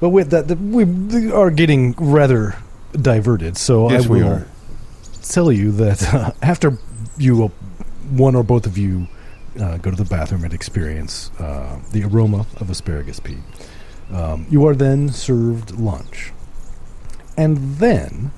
[0.00, 2.56] But with that, the, we, we are getting rather
[2.92, 3.56] diverted.
[3.58, 4.46] So Yes, I we will are.
[5.22, 6.78] tell you that uh, after
[7.18, 7.48] you, uh,
[8.10, 9.06] one or both of you,
[9.60, 13.36] uh, go to the bathroom and experience uh, the aroma of asparagus pee,
[14.12, 16.32] um, you are then served lunch,
[17.36, 18.32] and then.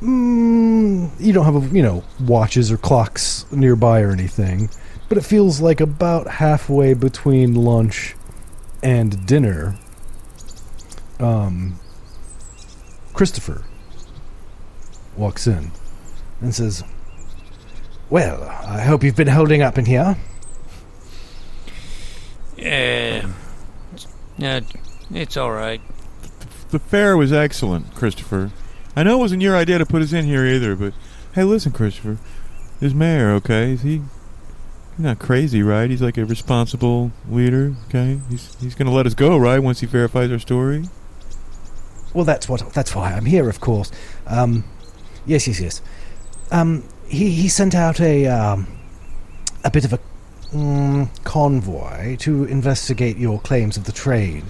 [0.00, 4.68] Mm, you don't have a, you know watches or clocks nearby or anything,
[5.08, 8.16] but it feels like about halfway between lunch
[8.82, 9.76] and dinner.
[11.20, 11.78] Um,
[13.12, 13.64] Christopher
[15.16, 15.70] walks in
[16.40, 16.82] and says,
[18.10, 20.16] "Well, I hope you've been holding up in here."
[22.56, 23.28] Yeah,
[24.38, 24.60] yeah,
[25.12, 25.80] it's all right.
[26.70, 28.50] The fare was excellent, Christopher.
[28.96, 30.94] I know it wasn't your idea to put us in here either, but
[31.34, 32.18] hey, listen, Christopher.
[32.80, 33.72] This mayor, okay?
[33.72, 35.88] Is he he's not crazy, right?
[35.88, 38.20] He's like a responsible leader, okay?
[38.28, 39.58] He's he's gonna let us go, right?
[39.58, 40.84] Once he verifies our story.
[42.14, 42.72] Well, that's what.
[42.74, 43.90] That's why I'm here, of course.
[44.26, 44.64] Um,
[45.24, 45.82] yes, yes, yes.
[46.50, 48.66] Um, he he sent out a um,
[49.64, 50.00] a bit of a
[50.52, 54.44] mm, convoy to investigate your claims of the train.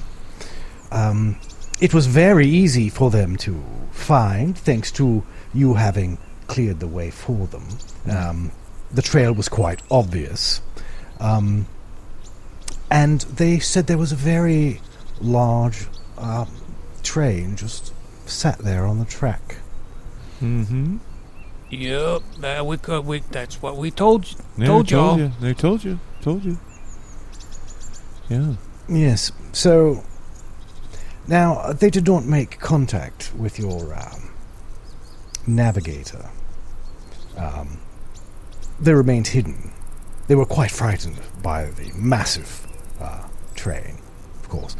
[0.91, 1.39] Um,
[1.81, 5.25] it was very easy for them to find, thanks to
[5.55, 7.67] you having cleared the way for them.
[8.11, 8.53] Um,
[8.93, 10.61] the trail was quite obvious.
[11.19, 11.67] Um,
[12.91, 14.81] and they said there was a very
[15.21, 15.87] large
[16.19, 16.49] um,
[17.03, 17.93] train just
[18.29, 19.57] sat there on the track.
[20.41, 20.99] Mm-hmm.
[21.73, 23.07] Yep, that we could.
[23.07, 24.37] We that's what we told you.
[24.59, 25.19] Yeah, Told they told y'all.
[25.19, 25.33] you.
[25.41, 25.99] They told you.
[26.21, 26.59] Told you.
[28.29, 28.55] Yeah.
[28.89, 30.05] Yes, so
[31.27, 34.31] now uh, they did not make contact with your um,
[35.47, 36.29] navigator.
[37.39, 37.79] Um,
[38.79, 39.73] they remained hidden.
[40.27, 42.67] They were quite frightened by the massive
[43.01, 43.97] uh, train,
[44.41, 44.77] of course.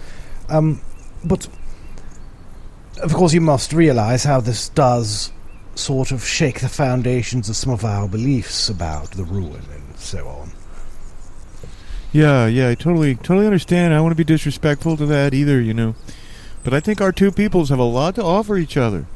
[0.51, 0.83] Um,
[1.25, 1.49] but
[3.03, 5.33] of course, you must realize how this does
[5.75, 10.27] sort of shake the foundations of some of our beliefs about the ruin and so
[10.29, 10.53] on.
[12.13, 13.93] Yeah, yeah, I totally, totally understand.
[13.93, 15.95] I don't want to be disrespectful to that either, you know.
[16.63, 19.07] But I think our two peoples have a lot to offer each other.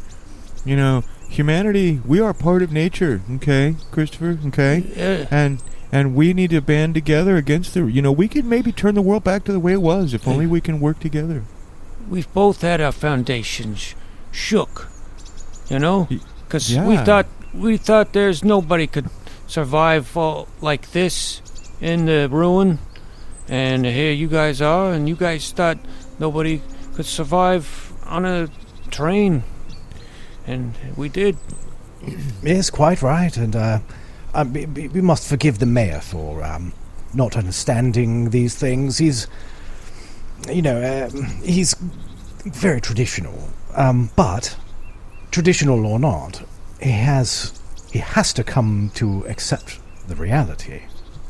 [0.65, 4.85] You know, humanity, we are part of nature, okay, Christopher, okay?
[4.97, 8.73] Yeah, And and we need to band together against the, you know, we could maybe
[8.73, 11.45] turn the world back to the way it was if only we can work together.
[12.09, 13.95] we've both had our foundations
[14.33, 14.89] shook.
[15.71, 16.09] You know,
[16.47, 19.11] Because we thought we thought there's nobody could
[19.47, 21.41] survive all like this
[21.81, 22.79] in the ruin,
[23.49, 25.79] and here you guys are, and you guys thought
[26.19, 26.63] nobody
[26.95, 28.49] could survive on a
[28.91, 29.43] train,
[30.47, 31.37] and we did.
[32.43, 33.81] Yes, quite right, and uh,
[34.35, 36.73] uh, we, must forgive the mayor for um,
[37.15, 38.99] not understanding these things.
[38.99, 39.27] He's,
[40.49, 41.75] you know, um, he's
[42.45, 44.57] very traditional, um, but
[45.37, 46.43] traditional or not,
[46.81, 47.53] he has
[47.93, 49.79] he has to come to accept
[50.09, 50.81] the reality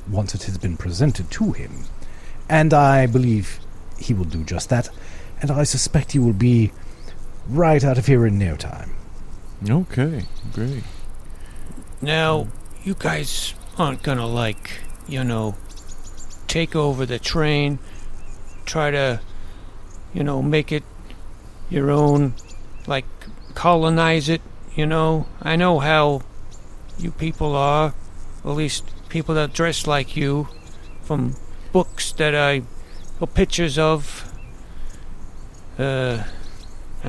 [0.08, 1.72] once it has been presented to him,
[2.48, 3.58] and I believe
[3.98, 4.90] he will do just that,
[5.42, 6.70] and I suspect he will be
[7.48, 8.94] right out of here in no time.
[9.68, 10.84] Okay, great.
[12.00, 12.46] Now,
[12.84, 15.56] you guys aren't gonna like, you know,
[16.46, 17.80] take over the train,
[18.66, 19.20] try to,
[20.14, 20.84] you know, make it
[21.70, 22.34] your own,
[22.86, 23.04] like
[23.56, 24.42] colonize it.
[24.76, 26.22] You know, I know how
[26.98, 27.94] you people are,
[28.44, 30.46] at least people that dress like you,
[31.02, 31.34] from
[31.72, 32.62] books that I,
[33.18, 34.30] or pictures of.
[35.78, 36.22] Uh,
[37.04, 37.08] uh,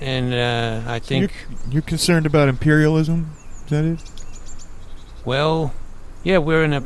[0.00, 1.32] and uh, I think.
[1.48, 3.30] You're, you're concerned about imperialism?
[3.64, 4.10] Is that it?
[5.24, 5.72] Well,
[6.22, 6.84] yeah, we're in a,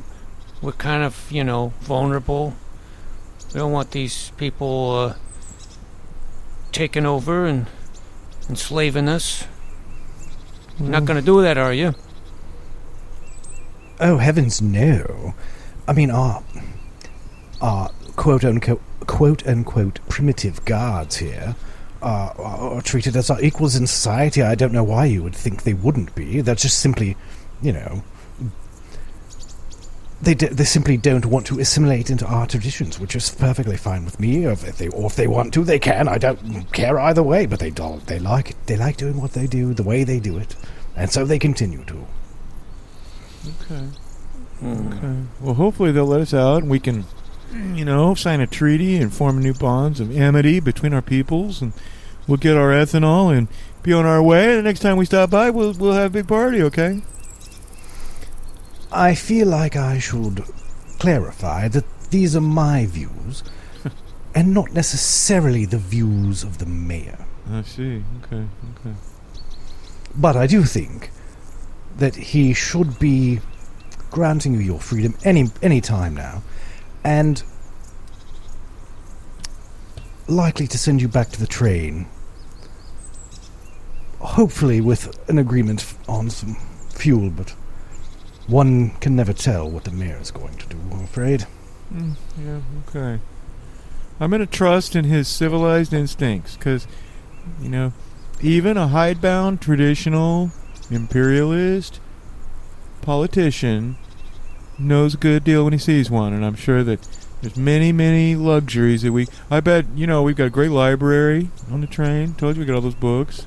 [0.61, 2.55] we're kind of, you know, vulnerable.
[3.55, 5.15] We don't want these people uh,
[6.73, 7.67] taking over and
[8.49, 9.46] enslaving us.
[10.78, 11.94] You're not going to do that, are you?
[14.01, 15.34] Oh heavens, no!
[15.88, 16.42] I mean, our
[17.61, 21.57] our quote unquote quote unquote primitive guards here
[22.01, 24.42] are, are treated as our equals in society.
[24.42, 26.40] I don't know why you would think they wouldn't be.
[26.40, 27.16] They're just simply,
[27.61, 28.05] you know,
[30.21, 34.05] they d- they simply don't want to assimilate into our traditions, which is perfectly fine
[34.05, 34.45] with me.
[34.47, 36.09] Or if they or if they want to, they can.
[36.09, 37.47] I don't care either way.
[37.47, 38.05] But they don't.
[38.07, 38.57] They like it.
[38.66, 40.57] They like doing what they do, the way they do it,
[40.97, 42.07] and so they continue to.
[43.62, 43.85] Okay.
[44.61, 44.93] Hmm.
[44.93, 45.23] Okay.
[45.41, 47.05] Well, hopefully they'll let us out and we can,
[47.75, 51.73] you know, sign a treaty and form new bonds of amity between our peoples, and
[52.27, 53.47] we'll get our ethanol and
[53.85, 54.49] be on our way.
[54.49, 56.61] And the next time we stop by, we'll we'll have a big party.
[56.62, 57.03] Okay.
[58.93, 60.45] I feel like I should
[60.99, 63.45] clarify that these are my views,
[64.34, 67.18] and not necessarily the views of the mayor.
[67.51, 68.03] I see.
[68.24, 68.45] Okay.
[68.80, 68.95] Okay.
[70.16, 71.11] But I do think
[71.99, 73.41] that he should be
[74.11, 76.43] granting you your freedom any any time now,
[77.05, 77.43] and
[80.26, 82.07] likely to send you back to the train.
[84.20, 86.57] Hopefully, with an agreement on some
[86.91, 87.55] fuel, but
[88.49, 90.76] one can never tell what the mayor is going to do.
[90.90, 91.46] I'm afraid.
[91.92, 92.61] Mm, yeah.
[92.88, 93.22] Okay.
[94.20, 96.88] I'm gonna trust in his civilized instincts, because,
[97.61, 97.92] you know,
[98.40, 100.51] even a hidebound traditional
[100.90, 102.01] imperialist
[103.03, 103.96] politician
[104.78, 107.07] knows a good deal when he sees one, and I'm sure that
[107.40, 109.26] there's many, many luxuries that we.
[109.51, 112.34] I bet you know we've got a great library on the train.
[112.34, 113.46] Told you we got all those books,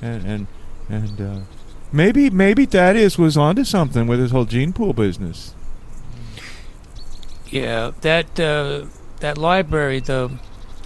[0.00, 0.46] and and
[0.88, 1.40] and uh,
[1.92, 5.54] maybe maybe Thaddeus was onto something with his whole gene pool business.
[7.50, 8.86] Yeah, that uh,
[9.20, 10.30] that library, the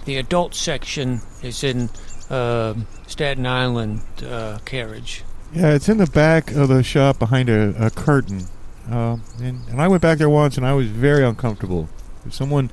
[0.05, 1.89] the adult section is in
[2.31, 2.75] uh,
[3.07, 5.25] Staten Island uh, carriage.
[5.53, 8.45] Yeah, it's in the back of the shop behind a, a curtain.
[8.91, 11.89] Uh, and, and I went back there once and I was very uncomfortable.
[12.25, 12.71] If someone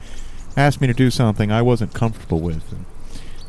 [0.56, 2.64] asked me to do something I wasn't comfortable with.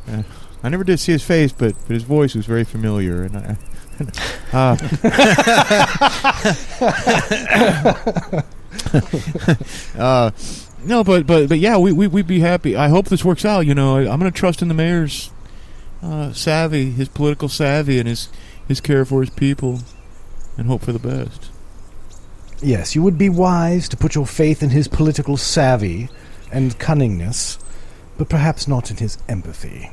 [0.07, 0.29] And, uh,
[0.63, 3.23] I never did see his face, but, but his voice was very familiar.
[3.23, 3.57] And I,
[4.53, 4.77] uh,
[9.99, 10.31] uh,
[10.85, 12.77] no, but, but but yeah, we, we we'd be happy.
[12.77, 13.67] I hope this works out.
[13.67, 15.31] You know, I, I'm going to trust in the mayor's
[16.03, 18.29] uh, savvy, his political savvy, and his
[18.67, 19.81] his care for his people,
[20.57, 21.51] and hope for the best.
[22.63, 26.09] Yes, you would be wise to put your faith in his political savvy
[26.53, 27.59] and cunningness,
[28.19, 29.91] but perhaps not in his empathy,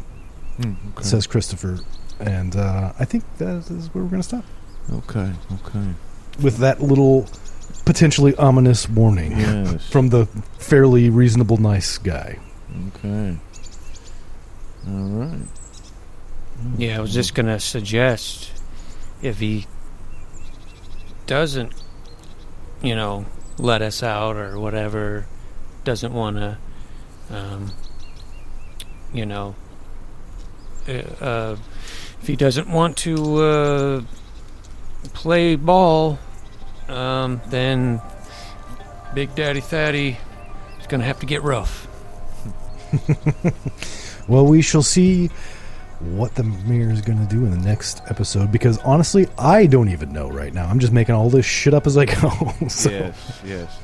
[0.60, 1.04] Mm, okay.
[1.04, 1.80] says Christopher.
[2.20, 4.46] And uh, I think that is where we're going to stop.
[4.92, 5.32] okay,
[5.66, 5.94] okay.
[6.42, 7.28] With that little
[7.86, 9.88] potentially ominous warning Yes.
[9.92, 10.26] from the
[10.58, 12.40] fairly reasonable, nice guy.
[12.96, 13.38] Okay.
[14.88, 15.48] All right.
[16.78, 18.52] Yeah, I was just gonna suggest
[19.22, 19.68] if he
[21.28, 21.74] doesn't,
[22.82, 23.26] you know,
[23.60, 25.28] let us out or whatever,
[25.84, 26.58] doesn't want to,
[27.30, 27.72] um,
[29.14, 29.56] you know,
[30.88, 30.92] uh,
[31.24, 31.56] uh,
[32.28, 34.02] if he doesn't want to uh,
[35.14, 36.20] play ball,
[36.90, 38.02] um, then
[39.14, 40.18] Big Daddy Thaddy
[40.78, 41.88] is gonna have to get rough.
[44.28, 45.28] Well, we shall see
[46.02, 49.88] what the mayor is going to do in the next episode because honestly, I don't
[49.88, 50.68] even know right now.
[50.68, 52.54] I'm just making all this shit up as I go.
[52.68, 53.80] so, Yes, yes.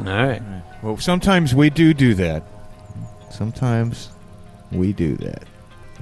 [0.00, 0.42] All right.
[0.42, 0.62] All right.
[0.82, 2.42] Well, sometimes we do do that.
[3.30, 4.10] Sometimes
[4.70, 5.47] we do that.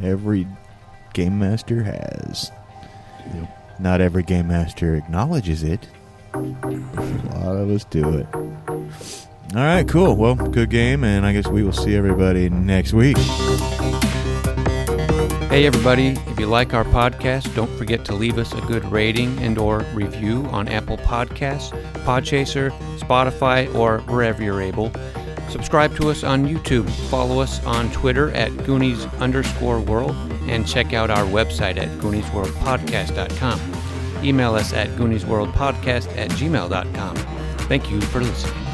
[0.02, 0.46] Every
[1.14, 2.52] game master has.
[3.34, 3.78] Yep.
[3.80, 5.88] Not every game master acknowledges it.
[6.34, 8.26] A lot of us do it.
[8.34, 10.16] All right, cool.
[10.16, 13.16] Well, good game, and I guess we will see everybody next week.
[15.48, 19.38] Hey everybody, if you like our podcast, don't forget to leave us a good rating
[19.38, 21.70] and or review on Apple Podcasts,
[22.04, 24.92] Podchaser, Spotify, or wherever you're able.
[25.48, 30.16] Subscribe to us on YouTube, follow us on Twitter at Goonies underscore world,
[30.48, 34.24] and check out our website at GooniesWorldPodcast.com.
[34.24, 37.16] Email us at GooniesWorldPodcast at gmail.com.
[37.68, 38.65] Thank you for listening.